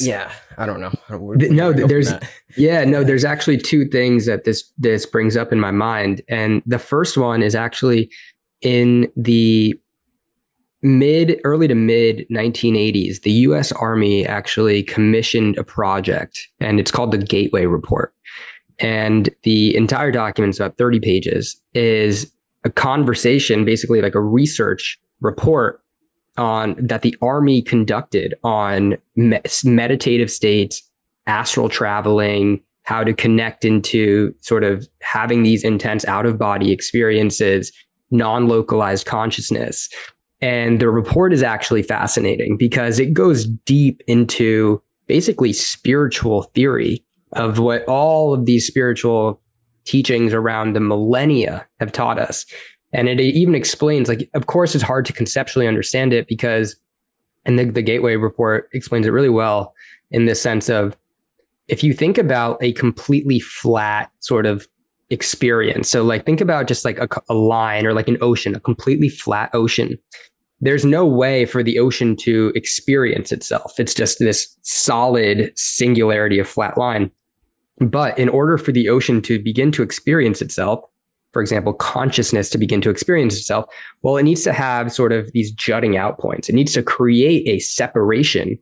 [0.00, 0.90] yeah, I don't know.
[1.08, 2.12] I don't- where- Th- no, there's-
[2.56, 6.22] Yeah, no, there's actually two things that this this brings up in my mind.
[6.28, 8.10] And the first one is actually
[8.62, 9.78] in the
[10.82, 17.10] mid early to mid 1980s, the US Army actually commissioned a project and it's called
[17.12, 18.14] the Gateway Report.
[18.78, 22.32] And the entire document is about 30 pages is
[22.64, 25.80] a conversation basically like a research report
[26.38, 30.82] on that the army conducted on me- meditative states
[31.26, 37.70] astral traveling, how to connect into sort of having these intense out of body experiences,
[38.10, 39.88] non localized consciousness.
[40.40, 47.58] And the report is actually fascinating because it goes deep into basically spiritual theory of
[47.58, 49.42] what all of these spiritual
[49.84, 52.46] teachings around the millennia have taught us.
[52.92, 56.76] And it even explains, like, of course, it's hard to conceptually understand it because,
[57.44, 59.74] and the, the Gateway report explains it really well
[60.10, 60.96] in the sense of
[61.68, 64.66] if you think about a completely flat sort of
[65.10, 68.60] experience, so like think about just like a, a line or like an ocean, a
[68.60, 69.98] completely flat ocean.
[70.60, 73.78] There's no way for the ocean to experience itself.
[73.78, 77.10] It's just this solid singularity of flat line.
[77.78, 80.80] But in order for the ocean to begin to experience itself,
[81.32, 83.66] for example, consciousness to begin to experience itself,
[84.02, 86.48] well, it needs to have sort of these jutting out points.
[86.48, 88.58] It needs to create a separation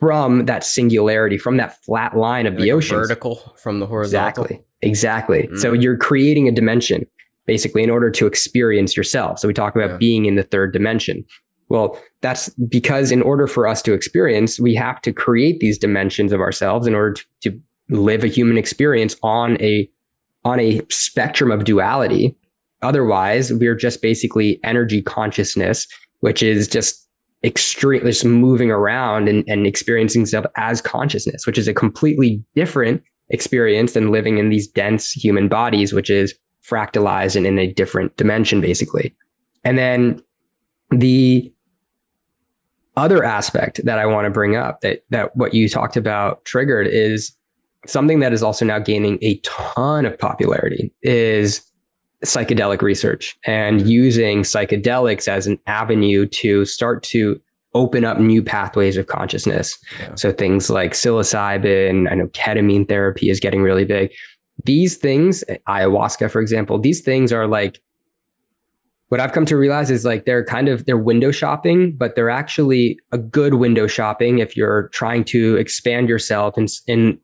[0.00, 2.96] from that singularity, from that flat line of Like the ocean.
[2.98, 4.44] vertical from the horizontal.
[4.44, 4.64] Exactly.
[4.82, 5.48] Exactly.
[5.56, 5.82] So Mm.
[5.82, 7.04] you're creating a dimension
[7.46, 9.38] basically in order to experience yourself.
[9.38, 9.96] So we talk about Yeah.
[9.96, 11.24] being in the third dimension.
[11.70, 16.32] Well, that's because in order for us to experience, we have to create these dimensions
[16.32, 19.88] of ourselves in order to, to live a human experience on a
[20.48, 22.36] on a spectrum of duality.
[22.82, 25.86] Otherwise, we're just basically energy consciousness,
[26.20, 27.06] which is just
[27.44, 33.02] extreme just moving around and, and experiencing stuff as consciousness, which is a completely different
[33.30, 36.34] experience than living in these dense human bodies, which is
[36.64, 39.14] fractalized and in a different dimension, basically.
[39.64, 40.22] And then
[40.90, 41.52] the
[42.96, 46.88] other aspect that I want to bring up that that what you talked about triggered
[46.88, 47.32] is
[47.88, 51.62] something that is also now gaining a ton of popularity is
[52.24, 57.40] psychedelic research and using psychedelics as an avenue to start to
[57.74, 59.78] open up new pathways of consciousness.
[60.00, 60.14] Yeah.
[60.16, 64.10] So things like psilocybin, I know ketamine therapy is getting really big.
[64.64, 67.80] These things, ayahuasca, for example, these things are like
[69.08, 72.30] what I've come to realize is like they're kind of they're window shopping, but they're
[72.30, 77.18] actually a good window shopping if you're trying to expand yourself and in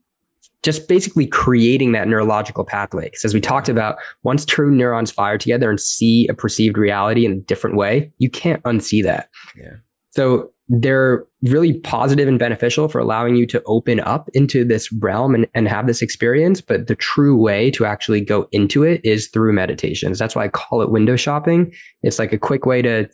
[0.65, 3.05] just basically creating that neurological pathway.
[3.05, 7.27] Because as we talked about, once two neurons fire together and see a perceived reality
[7.27, 9.29] in a different way, you can't unsee that.
[9.55, 9.75] Yeah.
[10.11, 15.35] So they're really positive and beneficial for allowing you to open up into this realm
[15.35, 16.63] and, and have this experience.
[16.63, 20.19] But the true way to actually go into it is through meditations.
[20.19, 21.71] That's why I call it window shopping.
[22.03, 23.07] It's like a quick way to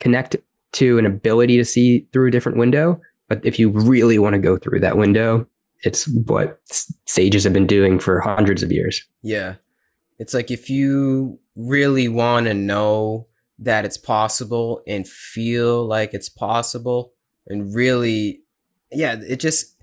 [0.00, 0.34] connect
[0.72, 2.98] to an ability to see through a different window.
[3.28, 5.46] But if you really want to go through that window,
[5.82, 6.60] it's what
[7.06, 9.04] sages have been doing for hundreds of years.
[9.22, 9.56] Yeah.
[10.18, 13.26] It's like if you really want to know
[13.58, 17.12] that it's possible and feel like it's possible
[17.46, 18.42] and really
[18.92, 19.76] yeah, it just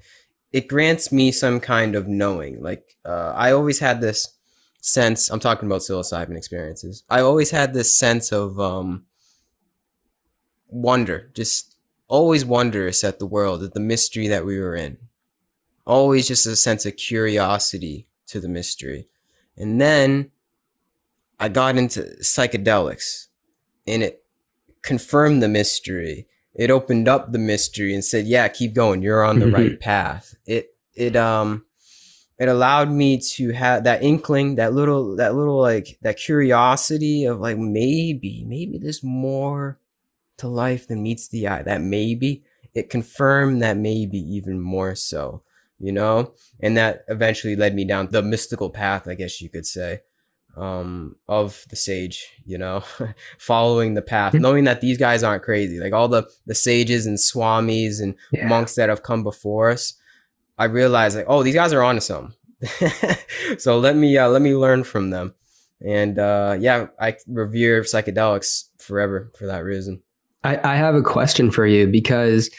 [0.51, 2.61] it grants me some kind of knowing.
[2.61, 4.37] Like uh, I always had this
[4.81, 7.03] sense, I'm talking about psilocybin experiences.
[7.09, 9.05] I always had this sense of um
[10.67, 11.75] wonder, just
[12.07, 14.97] always wondrous at the world, at the mystery that we were in.
[15.85, 19.07] Always just a sense of curiosity to the mystery.
[19.57, 20.31] And then
[21.39, 23.27] I got into psychedelics
[23.85, 24.23] and it
[24.81, 26.27] confirmed the mystery.
[26.55, 29.01] It opened up the mystery and said, "Yeah, keep going.
[29.01, 31.65] You're on the right path." It it um
[32.39, 37.39] it allowed me to have that inkling, that little that little like that curiosity of
[37.39, 39.79] like maybe maybe there's more
[40.37, 41.63] to life than meets the eye.
[41.63, 45.43] That maybe it confirmed that maybe even more so,
[45.79, 46.33] you know?
[46.61, 50.01] And that eventually led me down the mystical path, I guess you could say,
[50.55, 52.83] um, of the sage, you know,
[53.39, 54.41] following the path, Mhm.
[54.41, 55.79] knowing that these guys aren't crazy.
[55.79, 58.47] Like all the the sages and swamis and Yeah.
[58.47, 59.93] monks that have come before us,
[60.57, 62.35] I realized like, oh, these guys are onto something.
[63.57, 65.33] so let me uh, let me learn from them.
[65.85, 70.01] And uh, yeah, I revere psychedelics forever for that reason.
[70.45, 72.49] I, I have a question for you because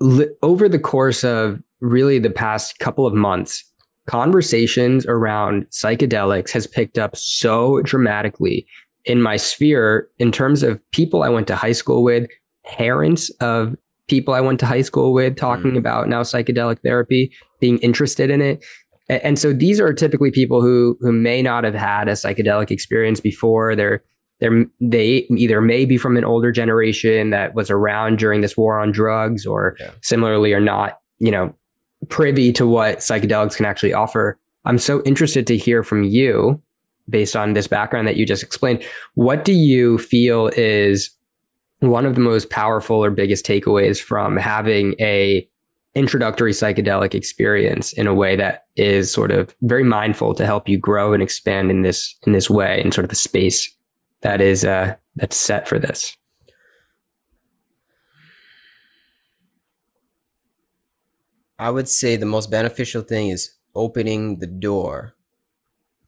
[0.00, 3.62] li- over the course of really the past couple of months,
[4.06, 8.66] conversations around psychedelics has picked up so dramatically
[9.04, 12.28] in my sphere in terms of people I went to high school with,
[12.64, 13.76] parents of
[14.08, 15.78] people I went to high school with talking mm.
[15.78, 18.64] about now psychedelic therapy, being interested in it.
[19.08, 23.20] And so these are typically people who who may not have had a psychedelic experience
[23.20, 23.74] before.
[23.74, 24.02] They're
[24.40, 28.78] they're they either may be from an older generation that was around during this war
[28.78, 29.90] on drugs, or yeah.
[30.02, 31.54] similarly are not, you know,
[32.08, 34.38] privy to what psychedelics can actually offer.
[34.64, 36.60] I'm so interested to hear from you
[37.08, 38.82] based on this background that you just explained.
[39.14, 41.10] What do you feel is
[41.80, 45.46] one of the most powerful or biggest takeaways from having a
[45.94, 50.78] introductory psychedelic experience in a way that is sort of very mindful to help you
[50.78, 53.70] grow and expand in this in this way in sort of a space
[54.22, 56.16] that is uh that's set for this
[61.62, 65.14] i would say the most beneficial thing is opening the door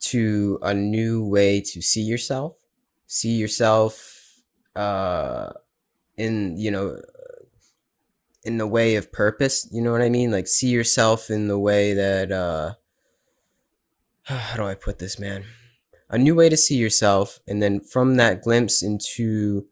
[0.00, 2.52] to a new way to see yourself
[3.06, 4.40] see yourself
[4.76, 5.50] uh
[6.16, 7.00] in you know
[8.44, 10.30] in the way of purpose you know what i mean?
[10.30, 12.74] Like see yourself in the way that uh
[14.22, 15.44] how do i put this man?
[16.10, 19.66] A new way to see yourself and then from that glimpse into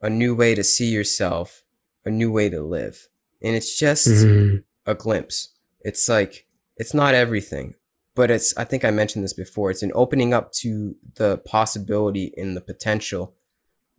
[0.00, 1.64] a new way to see yourself
[2.04, 3.08] a new way to live
[3.42, 4.56] and it's just mm-hmm.
[4.86, 7.74] a glimpse it's like it's not everything
[8.14, 12.32] but it's i think i mentioned this before it's an opening up to the possibility
[12.36, 13.34] and the potential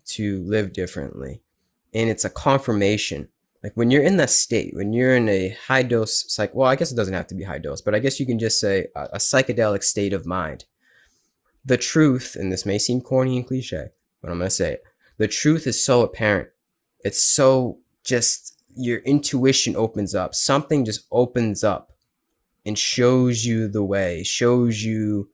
[0.06, 1.42] to live differently
[1.94, 3.30] and it's a confirmation
[3.64, 6.76] like when you're in that state, when you're in a high dose psych, well, I
[6.76, 8.88] guess it doesn't have to be high dose, but I guess you can just say
[8.96, 10.66] a, a psychedelic state of mind.
[11.66, 13.90] The truth, and this may seem corny and cliche,
[14.22, 14.84] but I'm going to say it.
[15.18, 16.50] The truth is so apparent.
[17.02, 20.36] It's so just your intuition opens up.
[20.36, 21.92] Something just opens up
[22.66, 25.30] and shows you the way, shows you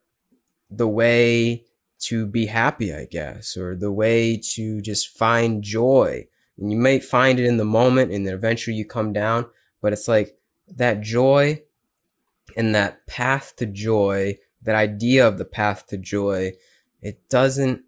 [0.69, 1.65] the way
[1.99, 6.27] to be happy, I guess, or the way to just find joy.
[6.57, 9.45] And you may find it in the moment and then eventually you come down
[9.83, 10.37] but it's like
[10.75, 11.61] that joy
[12.55, 16.53] and that path to joy that idea of the path to joy
[17.01, 17.83] it doesn't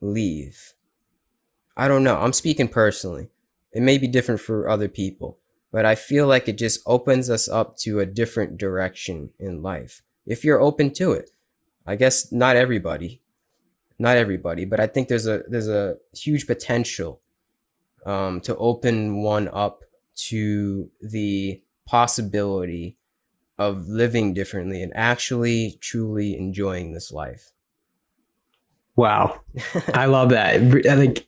[0.00, 0.74] leave.
[1.76, 2.18] I don't know.
[2.18, 3.30] I'm speaking personally
[3.72, 5.38] it may be different for other people
[5.72, 10.02] but i feel like it just opens us up to a different direction in life
[10.26, 11.30] if you're open to it
[11.86, 13.20] i guess not everybody
[13.98, 17.20] not everybody but i think there's a there's a huge potential
[18.06, 22.96] um, to open one up to the possibility
[23.58, 27.52] of living differently and actually truly enjoying this life.
[29.00, 29.40] Wow.
[29.94, 30.56] I love that.
[30.56, 31.26] I think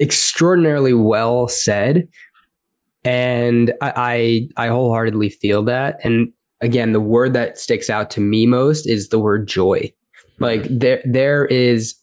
[0.00, 2.08] extraordinarily well said.
[3.04, 6.02] And I, I, I wholeheartedly feel that.
[6.02, 9.92] And again, the word that sticks out to me most is the word joy.
[10.38, 11.94] Like there there is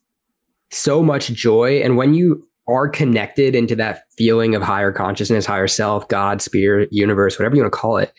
[0.70, 1.82] so much joy.
[1.82, 6.90] And when you are connected into that feeling of higher consciousness, higher self, God, spirit,
[6.92, 8.14] universe, whatever you want to call it,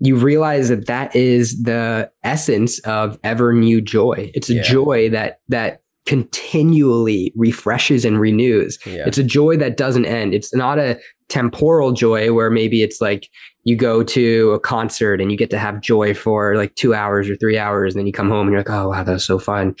[0.00, 4.32] you realize that that is the essence of ever new joy.
[4.34, 4.62] It's a yeah.
[4.62, 8.78] joy that that continually refreshes and renews.
[8.84, 9.04] Yeah.
[9.06, 10.34] It's a joy that doesn't end.
[10.34, 10.98] It's not a
[11.28, 13.28] temporal joy where maybe it's like
[13.64, 17.30] you go to a concert and you get to have joy for like two hours
[17.30, 19.24] or three hours, and then you come home and you're like, oh wow, that was
[19.24, 19.74] so fun.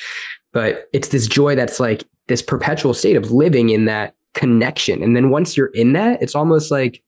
[0.52, 5.02] But it's this joy that's like this perpetual state of living in that connection.
[5.02, 7.02] And then once you're in that, it's almost like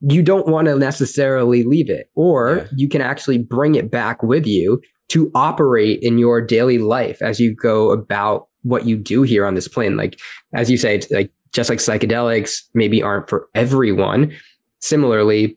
[0.00, 2.66] you don't want to necessarily leave it, or yeah.
[2.76, 7.38] you can actually bring it back with you to operate in your daily life as
[7.38, 9.96] you go about what you do here on this plane.
[9.96, 10.18] Like,
[10.52, 14.34] as you say, like just like psychedelics maybe aren't for everyone.
[14.80, 15.56] Similarly,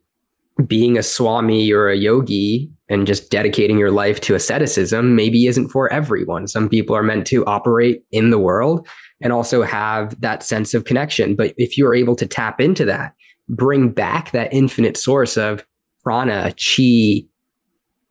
[0.66, 5.70] being a swami or a yogi and just dedicating your life to asceticism maybe isn't
[5.70, 6.47] for everyone.
[6.47, 8.88] Some people are meant to operate in the world
[9.22, 11.36] and also have that sense of connection.
[11.36, 13.14] But if you're able to tap into that,
[13.49, 15.66] bring back that infinite source of
[16.03, 17.26] prana, chi,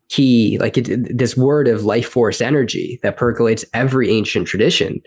[0.09, 5.01] ki, like it, this word of life force energy that percolates every ancient tradition.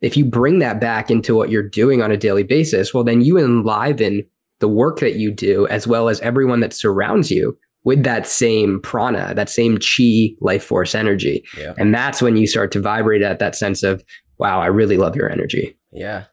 [0.00, 3.22] If you bring that back into what you're doing on a daily basis, well, then
[3.22, 4.26] you enliven
[4.60, 8.80] the work that you do, as well as everyone that surrounds you with that same
[8.80, 11.44] prana, that same chi life force energy.
[11.56, 11.74] Yeah.
[11.78, 14.02] And that's when you start to vibrate at that sense of,
[14.38, 15.78] wow, I really love your energy.
[15.92, 16.24] Yeah.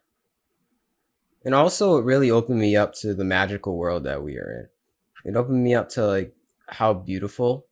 [1.44, 4.68] And also, it really opened me up to the magical world that we are
[5.24, 5.32] in.
[5.32, 6.34] It opened me up to like
[6.68, 7.66] how beautiful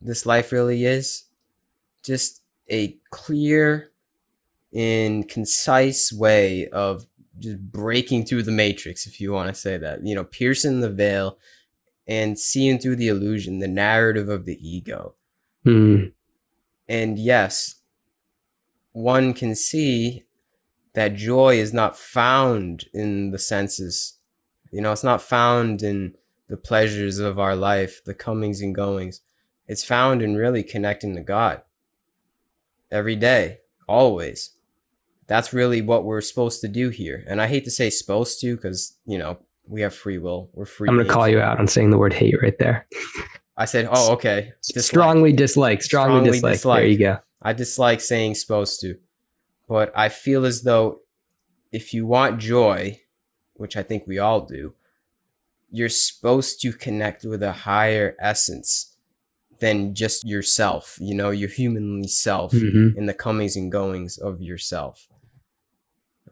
[0.00, 1.24] this life really is.
[2.02, 3.90] Just a clear
[4.74, 7.06] and concise way of
[7.38, 10.90] just breaking through the matrix, if you want to say that, you know, piercing the
[10.90, 11.38] veil
[12.06, 15.14] and seeing through the illusion, the narrative of the ego.
[15.64, 16.12] Mm.
[16.88, 17.76] And yes,
[18.92, 20.24] one can see
[20.94, 24.18] that joy is not found in the senses.
[24.70, 26.14] You know, it's not found in
[26.48, 29.20] the pleasures of our life, the comings and goings.
[29.68, 31.62] It's found in really connecting to God
[32.90, 33.58] every day,
[33.88, 34.50] always.
[35.26, 37.24] That's really what we're supposed to do here.
[37.26, 40.50] And I hate to say supposed to because, you know, we have free will.
[40.52, 40.88] We're free.
[40.88, 42.86] I'm going to call you out on saying the word hate right there.
[43.56, 44.52] I said, oh, okay.
[44.62, 44.84] Dislike.
[44.84, 45.82] Strongly dislike.
[45.82, 46.52] Strongly, strongly dislike.
[46.52, 46.80] dislike.
[46.80, 47.18] There you go.
[47.42, 48.96] I dislike saying supposed to.
[49.68, 51.00] But I feel as though
[51.72, 53.00] if you want joy,
[53.54, 54.74] which I think we all do,
[55.70, 58.95] you're supposed to connect with a higher essence
[59.60, 62.98] than just yourself, you know, your humanly self mm-hmm.
[62.98, 65.08] in the comings and goings of yourself.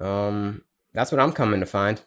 [0.00, 0.62] Um,
[0.92, 2.00] that's what I'm coming to find.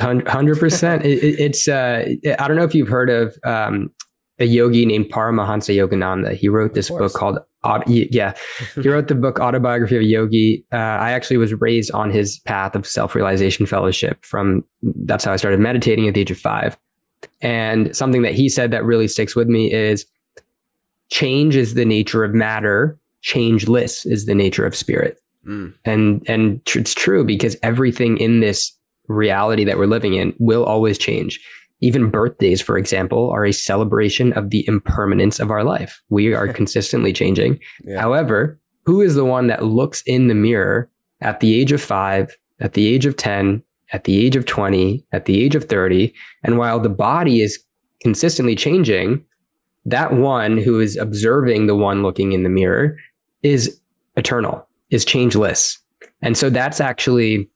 [0.00, 1.02] Hundred percent.
[1.04, 2.08] It's uh,
[2.38, 3.90] I don't know if you've heard of um,
[4.38, 6.34] a yogi named Paramahansa Yogananda.
[6.34, 7.38] He wrote this book called
[7.86, 8.34] yeah,
[8.74, 10.64] he wrote the book Autobiography of a Yogi.
[10.72, 14.24] Uh, I actually was raised on his path of self realization fellowship.
[14.24, 16.76] From that's how I started meditating at the age of five.
[17.40, 20.06] And something that he said that really sticks with me is
[21.12, 22.98] change is the nature of matter.
[23.20, 25.18] Changeless is the nature of spirit.
[25.46, 25.74] Mm.
[25.84, 28.72] And and it's true because everything in this
[29.08, 31.38] reality that we're living in will always change.
[31.80, 36.00] Even birthdays, for example, are a celebration of the impermanence of our life.
[36.08, 37.60] We are consistently changing.
[37.84, 38.00] Yeah.
[38.00, 40.88] However, who is the one that looks in the mirror
[41.20, 45.04] at the age of five, at the age of 10, at the age of 20,
[45.12, 46.14] at the age of 30?
[46.44, 47.62] And while the body is
[48.00, 49.24] consistently changing,
[49.84, 52.96] that one who is observing the one looking in the mirror
[53.42, 53.80] is
[54.16, 55.78] eternal, is changeless.
[56.20, 57.48] And so that's actually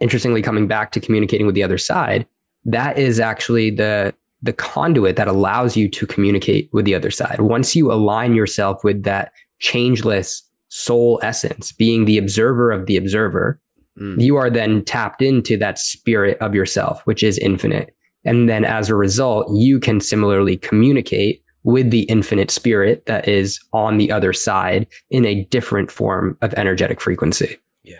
[0.00, 2.26] interestingly coming back to communicating with the other side
[2.66, 7.40] that is actually the the conduit that allows you to communicate with the other side.
[7.40, 13.58] Once you align yourself with that changeless soul essence, being the observer of the observer,
[13.98, 14.20] mm.
[14.20, 17.96] you are then tapped into that spirit of yourself, which is infinite.
[18.26, 23.58] And then as a result, you can similarly communicate with the infinite spirit that is
[23.72, 27.56] on the other side in a different form of energetic frequency.
[27.82, 27.96] Yeah.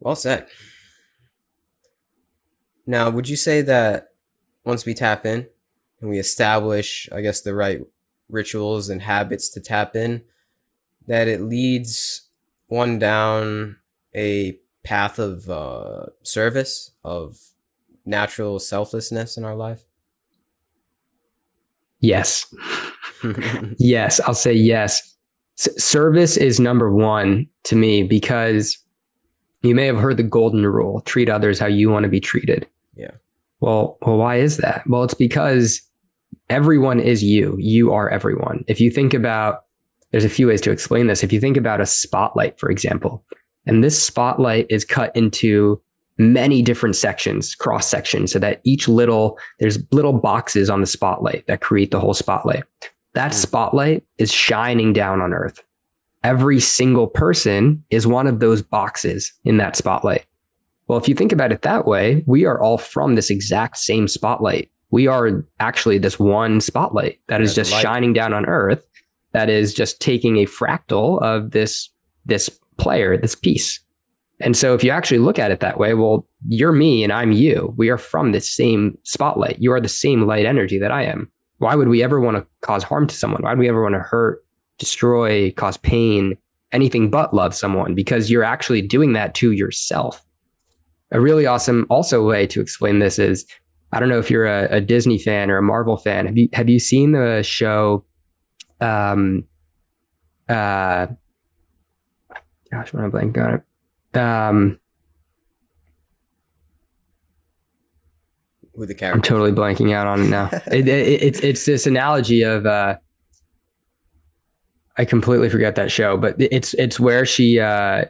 [0.00, 0.46] Well said.
[2.86, 4.08] Now, would you say that
[4.64, 5.46] once we tap in
[6.00, 7.80] and we establish, I guess, the right
[8.28, 10.22] rituals and habits to tap in,
[11.06, 12.28] that it leads
[12.68, 13.76] one down
[14.14, 17.38] a path of uh, service, of
[18.06, 19.84] natural selflessness in our life?
[22.00, 22.46] Yes.
[23.78, 25.14] yes, I'll say yes.
[25.58, 28.78] S- service is number one to me because
[29.62, 32.68] you may have heard the golden rule treat others how you want to be treated.
[32.94, 33.12] Yeah.
[33.60, 34.84] Well, well, why is that?
[34.86, 35.80] Well, it's because
[36.50, 37.56] everyone is you.
[37.58, 38.64] You are everyone.
[38.68, 39.64] If you think about,
[40.10, 41.24] there's a few ways to explain this.
[41.24, 43.24] If you think about a spotlight, for example,
[43.66, 45.80] and this spotlight is cut into
[46.18, 51.46] many different sections, cross sections, so that each little, there's little boxes on the spotlight
[51.46, 52.64] that create the whole spotlight.
[53.14, 53.34] That mm.
[53.34, 55.62] spotlight is shining down on earth.
[56.24, 60.26] Every single person is one of those boxes in that spotlight.
[60.88, 64.08] Well, if you think about it that way, we are all from this exact same
[64.08, 64.70] spotlight.
[64.90, 68.86] We are actually this one spotlight that is just shining down on Earth,
[69.32, 71.90] that is just taking a fractal of this
[72.24, 73.80] this player, this piece.
[74.40, 77.32] And so if you actually look at it that way, well, you're me and I'm
[77.32, 77.74] you.
[77.76, 79.58] We are from this same spotlight.
[79.60, 81.30] You are the same light energy that I am.
[81.58, 83.42] Why would we ever want to cause harm to someone?
[83.42, 84.44] Why would we ever want to hurt,
[84.78, 86.36] destroy, cause pain,
[86.70, 87.94] anything but love someone?
[87.94, 90.26] Because you're actually doing that to yourself
[91.10, 93.46] a really awesome also way to explain this is
[93.92, 96.26] I don't know if you're a, a, Disney fan or a Marvel fan.
[96.26, 98.04] Have you have you seen the show?
[98.80, 99.44] Um,
[100.48, 101.06] uh,
[102.70, 103.62] gosh, am I blanking on it?
[104.16, 104.78] Um,
[108.74, 110.48] with the character, I'm totally blanking out on it now.
[110.66, 112.96] it, it, it's it's this analogy of uh,
[114.96, 118.04] I completely forget that show, but it's it's where she uh,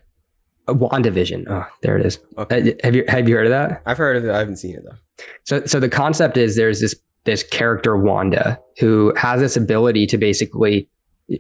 [0.68, 1.44] WandaVision.
[1.48, 2.18] Oh, there it is.
[2.38, 2.72] Okay.
[2.72, 3.82] Uh, have you have you heard of that?
[3.86, 4.30] I've heard of it.
[4.30, 4.96] I haven't seen it though.
[5.44, 6.94] So so the concept is there's this
[7.24, 10.88] this character Wanda who has this ability to basically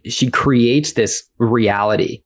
[0.04, 2.22] she creates this reality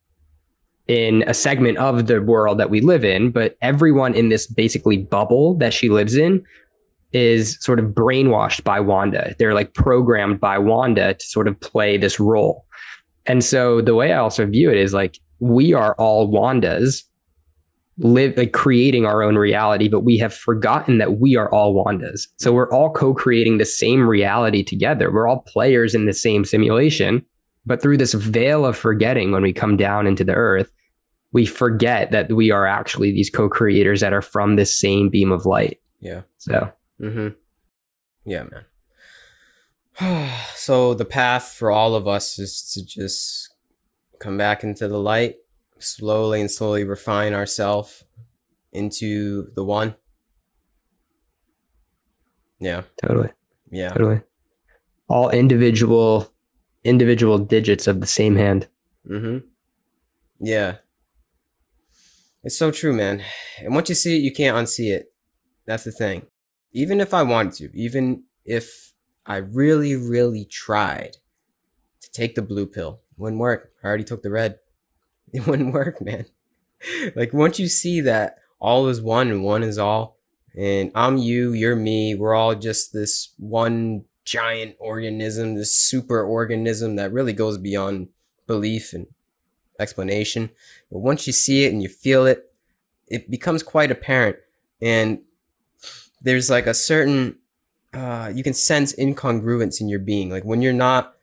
[0.91, 4.97] in a segment of the world that we live in, but everyone in this basically
[4.97, 6.43] bubble that she lives in
[7.13, 9.33] is sort of brainwashed by Wanda.
[9.39, 12.65] They're like programmed by Wanda to sort of play this role.
[13.25, 17.03] And so the way I also view it is like we are all Wandas
[17.97, 22.27] live like creating our own reality, but we have forgotten that we are all Wandas.
[22.37, 25.09] So we're all co-creating the same reality together.
[25.09, 27.25] We're all players in the same simulation.
[27.65, 30.69] But through this veil of forgetting, when we come down into the earth,
[31.33, 35.45] we forget that we are actually these co-creators that are from this same beam of
[35.45, 35.79] light.
[35.99, 36.21] Yeah.
[36.37, 36.71] So
[37.01, 37.29] Mm-hmm.
[38.25, 38.43] Yeah,
[39.99, 40.31] man.
[40.55, 43.53] so the path for all of us is to just
[44.19, 45.37] come back into the light,
[45.79, 48.03] slowly and slowly refine ourselves
[48.71, 49.95] into the one.
[52.59, 52.83] Yeah.
[53.01, 53.31] totally.
[53.71, 53.89] Yeah.
[53.89, 54.21] Totally.
[55.07, 56.31] All individual
[56.83, 58.67] individual digits of the same hand.
[59.09, 59.47] Mm-hmm.
[60.39, 60.77] Yeah.
[62.43, 63.23] It's so true, man.
[63.59, 65.13] And once you see it, you can't unsee it.
[65.65, 66.23] That's the thing.
[66.73, 68.93] Even if I wanted to, even if
[69.25, 71.17] I really, really tried
[72.01, 73.71] to take the blue pill, wouldn't work.
[73.83, 74.59] I already took the red.
[75.33, 76.25] It wouldn't work, man.
[77.15, 80.17] like once you see that all is one and one is all,
[80.57, 86.97] and I'm you, you're me, we're all just this one giant organism, this super organism
[86.97, 88.09] that really goes beyond
[88.45, 89.07] belief and
[89.81, 90.49] explanation.
[90.91, 92.51] But once you see it and you feel it,
[93.07, 94.37] it becomes quite apparent.
[94.81, 95.19] And
[96.21, 97.37] there's like a certain,
[97.93, 100.29] uh, you can sense incongruence in your being.
[100.29, 101.15] Like when you're not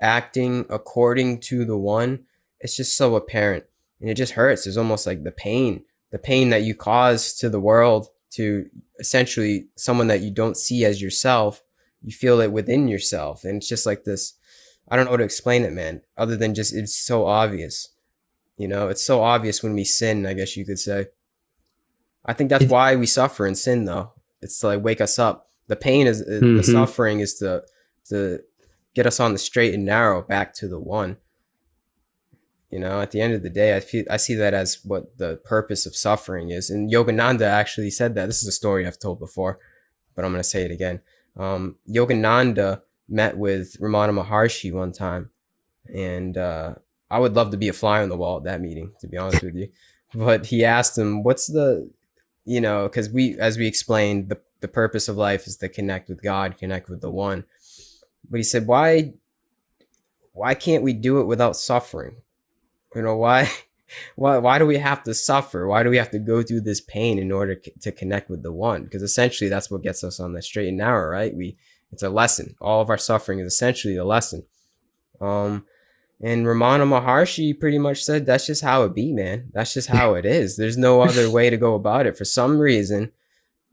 [0.00, 2.24] acting according to the one,
[2.60, 3.64] it's just so apparent.
[4.00, 4.66] And it just hurts.
[4.66, 9.66] It's almost like the pain, the pain that you cause to the world, to essentially
[9.76, 11.62] someone that you don't see as yourself.
[12.02, 13.44] You feel it within yourself.
[13.44, 14.34] And it's just like this.
[14.88, 17.88] I don't know how to explain it, man, other than just it's so obvious.
[18.56, 21.06] You know, it's so obvious when we sin, I guess you could say.
[22.24, 24.12] I think that's why we suffer and sin, though.
[24.40, 25.48] It's to like wake us up.
[25.66, 26.64] The pain is the Mhm.
[26.64, 27.64] suffering is to
[28.10, 28.40] to
[28.94, 31.16] get us on the straight and narrow back to the one.
[32.70, 35.16] You know, at the end of the day, I feel I see that as what
[35.18, 36.70] the purpose of suffering is.
[36.70, 38.26] And Yogananda actually said that.
[38.26, 39.58] This is a story I've told before,
[40.14, 41.00] but I'm gonna say it again.
[41.36, 45.30] Um, Yogananda met with Ramana Maharshi one time,
[45.92, 46.74] and uh,
[47.10, 49.16] I would love to be a fly on the wall at that meeting, to be
[49.16, 49.68] honest with you.
[50.14, 51.90] But he asked him, "What's the,
[52.44, 56.08] you know, because we, as we explained, the the purpose of life is to connect
[56.08, 57.44] with God, connect with the One."
[58.28, 59.14] But he said, "Why,
[60.32, 62.16] why can't we do it without suffering?
[62.94, 63.50] You know, why?"
[64.16, 65.68] Why, why do we have to suffer?
[65.68, 68.50] Why do we have to go through this pain in order to connect with the
[68.50, 68.82] one?
[68.82, 71.32] Because essentially that's what gets us on the straight and narrow, right?
[71.32, 71.56] We
[71.92, 72.56] it's a lesson.
[72.60, 74.44] All of our suffering is essentially a lesson.
[75.20, 75.64] Um,
[76.22, 79.50] and Ramana Maharshi pretty much said that's just how it be, man.
[79.52, 80.56] That's just how it is.
[80.56, 82.16] There's no other way to go about it.
[82.16, 83.12] For some reason,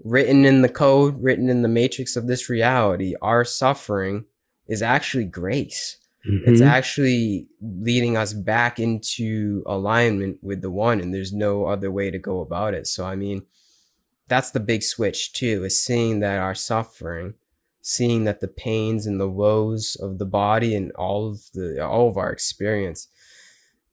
[0.04, 4.26] written in the code, written in the matrix of this reality, our suffering
[4.68, 5.98] is actually grace.
[6.24, 6.68] It's Mhm.
[6.68, 12.20] actually leading us back into alignment with the one, and there's no other way to
[12.20, 12.86] go about it.
[12.86, 13.42] So, I mean,
[14.28, 17.34] that's the big switch too, is seeing that our suffering,
[17.82, 22.08] seeing that the pains and the woes of the body and all of the all
[22.10, 23.08] of our experience,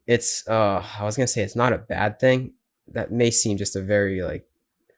[0.06, 2.52] it's uh, I was gonna say it's not a bad thing.
[2.88, 4.46] That may seem just a very like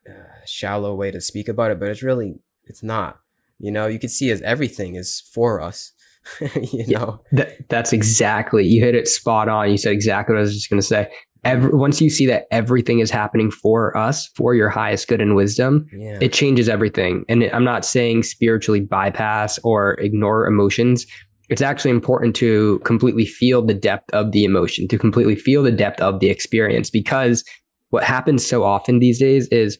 [0.08, 3.18] uh, shallow way to speak about it, but it's really it's not.
[3.58, 5.92] You know, you can see as everything is for us.
[6.40, 6.98] you Yeah.
[6.98, 9.70] know, That, that's exactly you hit it spot on.
[9.70, 11.10] You said exactly what I was just going to say.
[11.44, 15.34] Every, once you see that everything is happening for us, for your highest good and
[15.34, 17.24] wisdom, yeah, it changes everything.
[17.28, 21.06] And I'm not saying spiritually bypass or ignore emotions.
[21.48, 25.72] It's actually important to completely feel the depth of the emotion, to completely feel the
[25.72, 26.90] depth of the experience.
[26.90, 27.42] Because
[27.88, 29.78] what happens so often these days is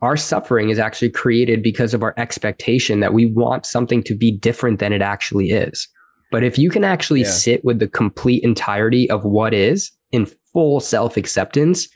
[0.00, 4.30] our suffering is actually created because of our expectation that we want something to be
[4.30, 5.88] different than it actually is.
[6.30, 7.30] But if you can actually Yeah.
[7.30, 11.88] sit with the complete entirety of what is in full self acceptance,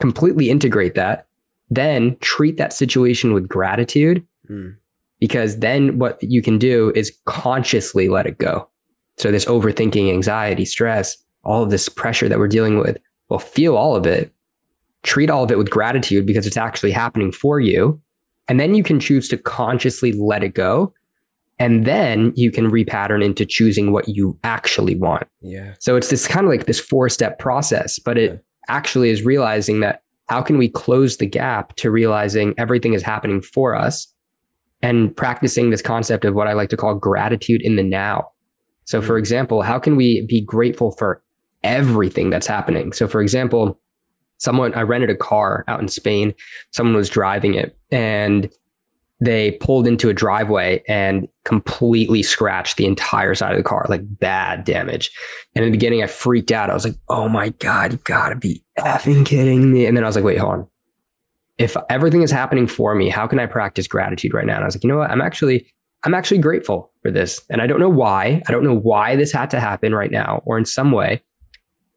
[0.00, 1.26] completely integrate that,
[1.68, 4.74] then treat that situation with gratitude Mm.
[5.20, 8.68] because then what you can do is consciously let it go.
[9.16, 12.98] So this overthinking, anxiety, stress, all of this pressure that we're dealing with,
[13.28, 14.32] well, feel all of it,
[15.04, 18.00] treat all of it with gratitude because it's actually happening for you.
[18.48, 20.92] And then you can choose to consciously let it go.
[21.60, 25.28] And then you can repattern into choosing what you actually want.
[25.42, 28.38] yeah, So it's this kind of like this four step process, but it Yeah.
[28.68, 33.42] actually is realizing that how can we close the gap to realizing everything is happening
[33.42, 34.12] for us
[34.82, 38.28] and practicing this concept of what I like to call gratitude in the now.
[38.86, 39.18] So, for Mm.
[39.18, 41.22] example, how can we be grateful for
[41.62, 42.92] everything that's happening?
[42.92, 43.78] So, for example,
[44.38, 46.32] someone, I rented a car out in Spain,
[46.70, 48.48] someone was driving it and
[49.20, 54.00] they pulled into a driveway and completely scratched the entire side of the car, like
[54.18, 55.10] bad damage.
[55.54, 56.70] And in the beginning, I freaked out.
[56.70, 59.84] I was like, oh my God, you gotta be effing kidding me.
[59.84, 60.66] And then I was like, wait, hold on.
[61.58, 64.54] If everything is happening for me, how can I practice gratitude right now?
[64.54, 65.10] And I was like, you know what?
[65.10, 65.70] I'm actually,
[66.04, 67.42] I'm actually grateful for this.
[67.50, 68.42] And I don't know why.
[68.48, 71.22] I don't know why this had to happen right now or in some way,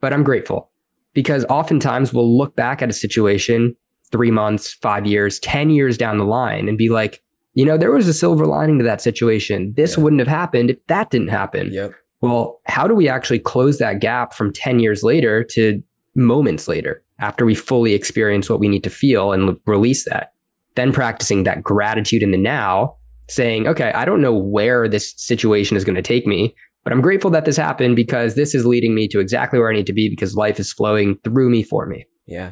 [0.02, 0.70] but I'm grateful
[1.14, 3.78] because oftentimes we'll look back at a situation
[4.14, 7.22] three months, five years, 10 years down the line and be like,
[7.56, 9.74] you know, there was a silver lining to that situation.
[9.76, 10.04] This yeah.
[10.04, 11.74] wouldn't have happened if that didn't happen.
[11.74, 11.94] Yep.
[12.22, 15.84] Well, how do we actually close that gap from 10 years later to
[16.16, 20.32] moments later after we fully experience what we need to feel and release that?
[20.76, 22.96] Then practicing that gratitude in the now,
[23.30, 27.02] saying, okay, I don't know where this situation is going to take me, but I'm
[27.02, 29.94] grateful that this happened because this is leading me to exactly where I need to
[29.94, 32.06] be because life is flowing through me for me.
[32.26, 32.52] Yeah.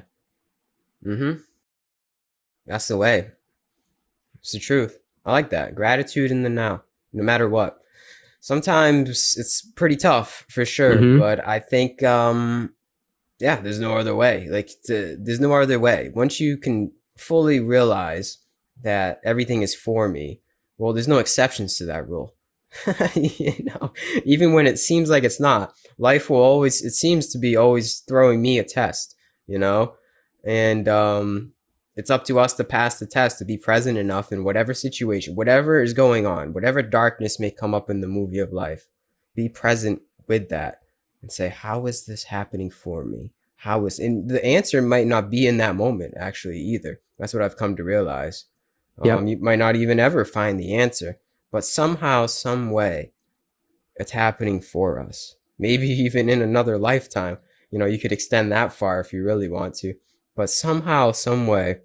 [1.05, 1.41] Mm-hmm.
[2.71, 3.31] That's the way.
[4.39, 4.97] It's the truth.
[5.25, 5.75] I like that.
[5.75, 7.79] Gratitude in the now, no matter what.
[8.39, 11.19] Sometimes it's pretty tough for sure, mm-hmm.
[11.19, 12.73] but I think, um,
[13.39, 14.47] yeah, there's no other way.
[14.49, 16.11] Like, to, there's no other way.
[16.15, 18.37] Once you can fully realize
[18.81, 20.39] that everything is for me,
[20.77, 22.35] well, there's no exceptions to that rule.
[23.15, 23.91] you know,
[24.23, 27.99] even when it seems like it's not, life will always, it seems to be always
[27.99, 29.13] throwing me a test,
[29.45, 29.95] you know?
[30.45, 31.51] And, um,
[31.95, 35.35] it's up to us to pass the test, to be present enough in whatever situation,
[35.35, 38.87] whatever is going on, whatever darkness may come up in the movie of life.
[39.35, 40.81] Be present with that
[41.21, 43.31] and say, How is this happening for me?
[43.57, 46.99] How is, and the answer might not be in that moment, actually, either.
[47.19, 48.45] That's what I've come to realize.
[49.03, 49.19] Yep.
[49.19, 51.19] Um, you might not even ever find the answer,
[51.51, 53.11] but somehow, some way,
[53.95, 55.35] it's happening for us.
[55.59, 57.37] Maybe even in another lifetime.
[57.69, 59.95] You know, you could extend that far if you really want to
[60.41, 61.81] but somehow, some way,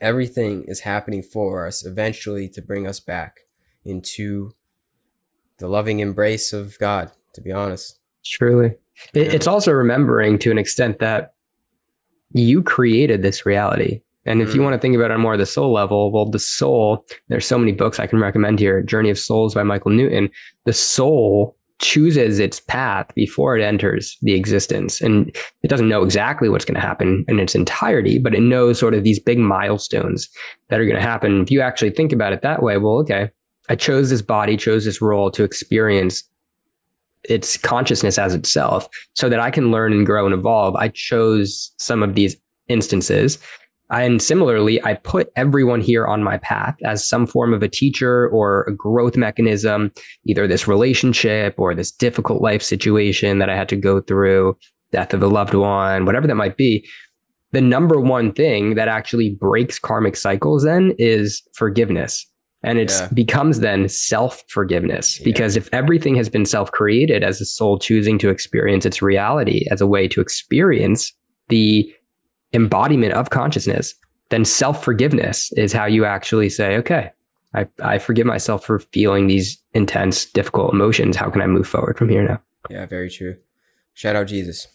[0.00, 3.40] everything is happening for us eventually to bring us back
[3.84, 4.52] into
[5.58, 8.00] the loving embrace of God, to be honest.
[8.24, 8.68] Truly.
[9.12, 11.34] It, it's also remembering to an extent that
[12.32, 14.00] you created this reality.
[14.24, 14.54] And if mm.
[14.54, 17.04] you want to think about it on more of the soul level, well, the soul,
[17.28, 18.80] there's so many books I can recommend here.
[18.80, 20.30] Journey of Souls by Michael Newton.
[20.64, 25.00] The soul chooses its path before it enters the existence.
[25.00, 25.28] And
[25.62, 28.94] it doesn't know exactly what's going to happen in its entirety, but it knows sort
[28.94, 30.28] of these big milestones
[30.68, 31.42] that are going to happen.
[31.42, 33.30] If you actually think about it that way, well, okay,
[33.68, 36.22] I chose this body, chose this role to experience
[37.24, 40.76] its consciousness as itself so that I can learn and grow and evolve.
[40.76, 42.36] I chose some of these
[42.68, 43.38] instances
[43.90, 48.28] and similarly, I put everyone here on my path as some form of a teacher
[48.30, 49.92] or a growth mechanism,
[50.24, 54.56] either this relationship or this difficult life situation that I had to go through,
[54.90, 56.86] death of a loved one, whatever that might be.
[57.52, 62.26] The number one thing that actually breaks karmic cycles then is forgiveness.
[62.64, 63.08] And it yeah.
[63.14, 65.20] becomes then self forgiveness.
[65.20, 65.24] Yeah.
[65.24, 69.66] Because if everything has been self created as a soul choosing to experience its reality
[69.70, 71.12] as a way to experience
[71.48, 71.88] the
[72.52, 73.94] embodiment of consciousness,
[74.30, 77.10] then self forgiveness is how you actually say, okay,
[77.54, 81.16] I, I forgive myself for feeling these intense, difficult emotions.
[81.16, 82.40] How can I move forward from here now?
[82.68, 83.36] Yeah, very true.
[83.94, 84.66] Shout out Jesus.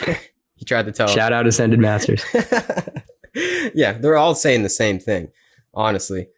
[0.56, 1.36] he tried to tell Shout us.
[1.36, 2.24] out Ascended Masters.
[3.74, 5.30] yeah, they're all saying the same thing,
[5.74, 6.28] honestly.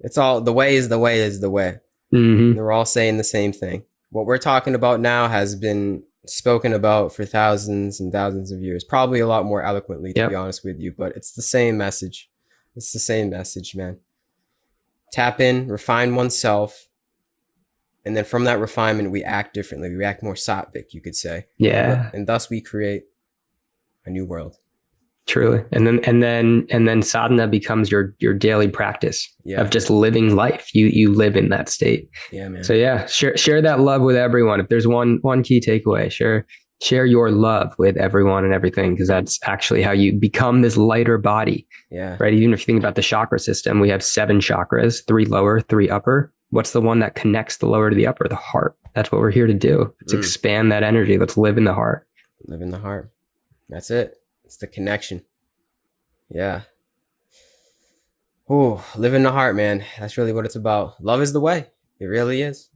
[0.00, 1.78] It's all the way is the way is the way.
[2.12, 2.54] Mm-hmm.
[2.54, 3.84] They're all saying the same thing.
[4.10, 8.84] What we're talking about now has been spoken about for thousands and thousands of years,
[8.84, 10.30] probably a lot more eloquently, to yep.
[10.30, 12.30] be honest with you, but it's the same message.
[12.76, 13.98] It's the same message, man.
[15.12, 16.88] Tap in, refine oneself,
[18.04, 19.94] and then from that refinement, we act differently.
[19.94, 21.46] We act more sattvic, you could say.
[21.58, 22.10] Yeah.
[22.12, 23.04] And thus we create
[24.04, 24.56] a new world.
[25.26, 25.62] Truly.
[25.70, 29.60] And then and then and then sadhana becomes your your daily practice yeah.
[29.60, 30.74] of just living life.
[30.74, 32.08] You you live in that state.
[32.32, 32.64] Yeah, man.
[32.64, 34.58] So yeah, share share that love with everyone.
[34.58, 36.44] If there's one one key takeaway, share
[36.82, 41.18] share your love with everyone and everything because that's actually how you become this lighter
[41.18, 41.66] body.
[41.90, 42.16] Yeah.
[42.18, 42.34] Right.
[42.34, 45.88] Even if you think about the chakra system, we have seven chakras, three lower, three
[45.88, 46.32] upper.
[46.50, 48.26] What's the one that connects the lower to the upper?
[48.26, 48.76] The heart.
[48.94, 49.94] That's what we're here to do.
[50.00, 50.18] Let's mm.
[50.18, 51.16] expand that energy.
[51.16, 52.06] Let's live in the heart.
[52.46, 53.12] Live in the heart.
[53.68, 54.16] That's it.
[54.52, 55.22] It's the connection.
[56.28, 56.64] Yeah.
[58.50, 59.82] Oh, live in the heart, man.
[59.98, 61.02] That's really what it's about.
[61.02, 61.68] Love is the way.
[61.98, 62.68] It really is.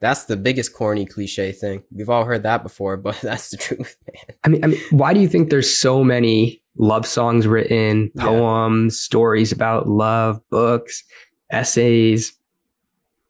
[0.00, 1.82] That's the biggest corny cliche thing.
[1.90, 4.36] We've all heard that before, but that's the truth, man.
[4.44, 8.94] I mean, I mean, why do you think there's so many love songs written, poems,
[8.94, 9.02] yeah.
[9.02, 11.04] stories about love, books,
[11.50, 12.34] essays,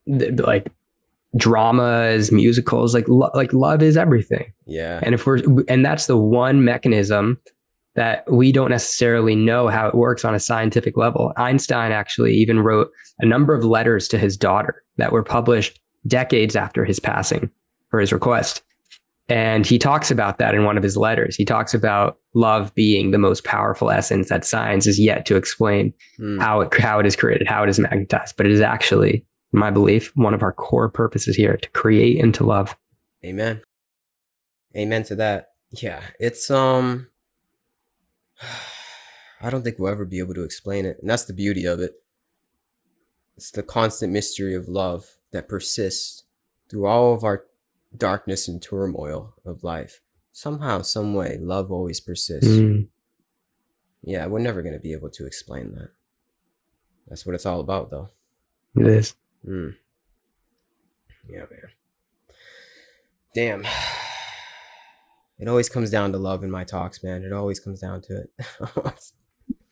[0.09, 0.73] like
[1.37, 2.93] dramas, musicals?
[2.93, 4.53] Like, lo- like love is everything.
[4.67, 4.99] Yeah.
[5.01, 7.39] And if we're, and that's the one mechanism
[7.99, 11.33] that we don't necessarily know how it works on a scientific level.
[11.37, 16.55] Einstein actually even wrote a number of letters to his daughter that were published decades
[16.55, 17.51] after his passing
[17.91, 18.63] for his request.
[19.29, 21.35] And he talks about that in one of his letters.
[21.35, 25.93] He talks about love being the most powerful essence that science is yet to explain
[26.21, 26.41] Mm.
[26.41, 28.37] how it how it is created, how it is magnetized.
[28.37, 32.23] But it is actually, in my belief, one of our core purposes here to create
[32.23, 32.77] and to love.
[33.25, 33.61] Amen.
[34.77, 35.49] Amen to that.
[35.73, 37.09] Yeah, it's um
[39.41, 40.99] I don't think we'll ever be able to explain it.
[41.01, 42.03] And that's the beauty of it.
[43.37, 46.25] It's the constant mystery of love that persists
[46.69, 47.45] through all of our
[47.97, 50.01] darkness and turmoil of life.
[50.33, 52.49] Somehow, some way, love always persists.
[52.51, 52.89] Mm,
[54.03, 55.91] Yeah, we're never going to be able to explain that.
[57.07, 58.11] That's what it's all about, though.
[58.77, 59.15] it is.
[59.47, 59.77] Mm.
[61.29, 61.71] Yeah, man.
[63.35, 63.65] Damn.
[65.39, 67.23] It always comes down to love in my talks, man.
[67.23, 68.31] It always comes down to it.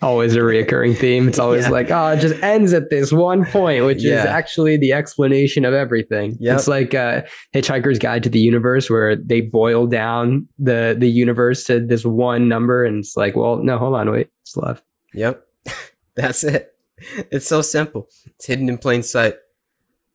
[0.03, 1.27] Always a reoccurring theme.
[1.27, 1.71] It's always Yeah.
[1.71, 5.73] like, oh, it just ends at this one point, which is actually the explanation of
[5.73, 6.37] everything.
[6.39, 6.55] Yep.
[6.59, 7.23] It's like uh,
[7.55, 12.47] Hitchhiker's Guide to the Universe, where they boil down the the universe to this one
[12.47, 14.83] number, and it's like, well, no, hold on, wait, it's love.
[15.15, 15.47] yep.
[16.15, 16.75] That's it.
[17.33, 18.09] It's so simple.
[18.27, 19.37] It's hidden in plain sight.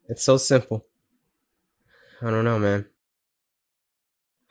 [0.10, 0.86] It's so simple.
[2.22, 2.86] I don't know, man.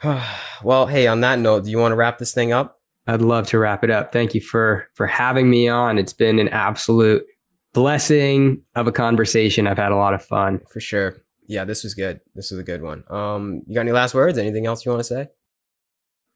[0.63, 2.81] well, hey, on that note, do you want to wrap this thing up?
[3.07, 4.13] I'd love to wrap it up.
[4.13, 5.99] Thank you for for having me on.
[5.99, 7.25] It's been an absolute
[7.73, 9.67] blessing of a conversation.
[9.67, 10.61] I've had a lot of fun.
[10.71, 11.17] For sure.
[11.47, 12.21] Yeah, this was good.
[12.35, 13.03] This was a good one.
[13.11, 14.39] Um, you got any last words?
[14.39, 15.29] Anything else you want to say?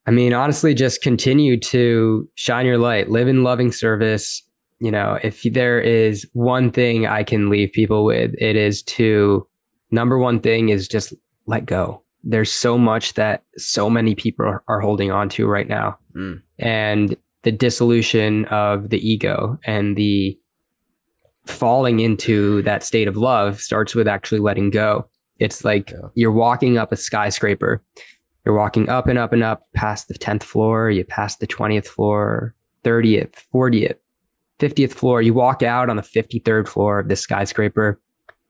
[0.06, 4.42] I mean, honestly, just continue to shine your light, live in loving service.
[4.80, 9.46] You know, if there is one thing I can leave people with, it is to
[9.90, 11.14] number one thing is just
[11.46, 12.03] let go.
[12.26, 15.98] There's so much that so many people are, are holding on to right now.
[16.16, 16.40] Mm.
[16.58, 20.38] And the dissolution of the ego and the
[21.46, 25.08] falling into that state of love starts with actually letting go.
[25.38, 26.08] It's like Yeah.
[26.14, 27.82] you're walking up a skyscraper.
[28.44, 31.86] You're walking up and up and up past the 10th floor, you pass the 20th
[31.86, 32.54] floor,
[32.84, 33.96] 30th, 40th,
[34.58, 35.22] 50th floor.
[35.22, 38.00] You walk out on the 53rd floor of this skyscraper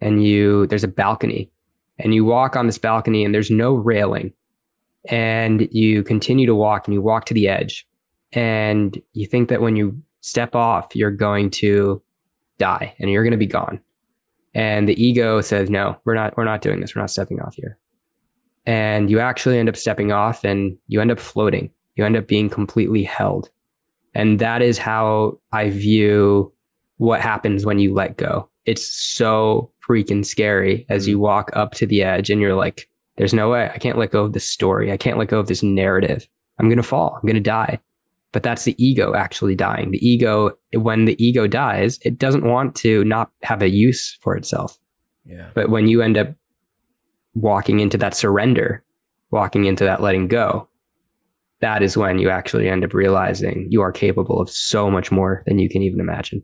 [0.01, 1.51] and you there's a balcony.
[1.99, 4.33] And you walk on this balcony and there's no railing.
[5.09, 7.87] And you continue to walk and you walk to the edge.
[8.33, 12.03] And you think that when you step off, you're going to
[12.59, 13.81] die and you're going to be gone.
[14.55, 16.95] And the ego says, no, we're not, we're not doing this.
[16.95, 17.79] We're not stepping off here.
[18.67, 21.71] And you actually end up stepping off and you end up floating.
[21.97, 23.51] You end up being completely held.
[24.15, 26.53] And that is how I view
[26.97, 28.49] what happens when you let go.
[28.67, 31.23] It's so freaking scary as you mm.
[31.23, 33.71] walk up to the edge and you're like, there's no way.
[33.73, 34.91] I can't let go of this story.
[34.91, 36.27] I can't let go of this narrative.
[36.59, 37.15] I'm going to fall.
[37.17, 37.81] I'm going to die.
[38.33, 39.93] But that's the ego actually dying.
[39.93, 44.37] The ego, when the ego dies, it doesn't want to not have a use for
[44.37, 44.77] itself.
[45.25, 45.51] Yeah.
[45.55, 46.35] But when you end up
[47.35, 48.83] walking into that surrender,
[49.31, 50.69] walking into that letting go,
[51.61, 55.43] that is when you actually end up realizing you are capable of so much more
[55.47, 56.43] than you can even imagine.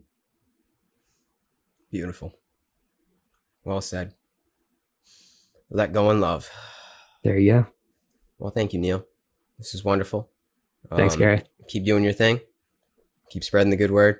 [1.91, 2.33] Beautiful.
[3.63, 4.13] Well said.
[5.69, 6.49] Let go and love.
[7.23, 7.65] There you go.
[8.39, 9.05] Well, thank you, Neal.
[9.57, 10.29] This is wonderful.
[10.89, 11.43] Thanks, Um, Gary.
[11.67, 12.39] Keep doing your thing.
[13.29, 14.19] Keep spreading the good word.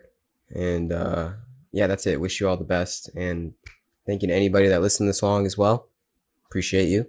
[0.53, 1.31] And uh,
[1.71, 2.21] yeah, that's it.
[2.21, 3.09] Wish you all the best.
[3.15, 3.53] And
[4.05, 5.89] thank you to anybody that listened to this long as well.
[6.45, 7.07] Appreciate you.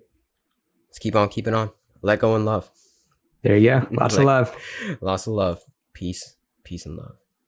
[0.88, 1.70] Let's keep on keeping on.
[2.00, 2.70] Let go and love.
[3.42, 3.86] There you go.
[3.92, 4.56] Lots of love.
[5.00, 5.60] Lots of love.
[5.92, 6.36] Peace.
[6.64, 7.16] Peace and love.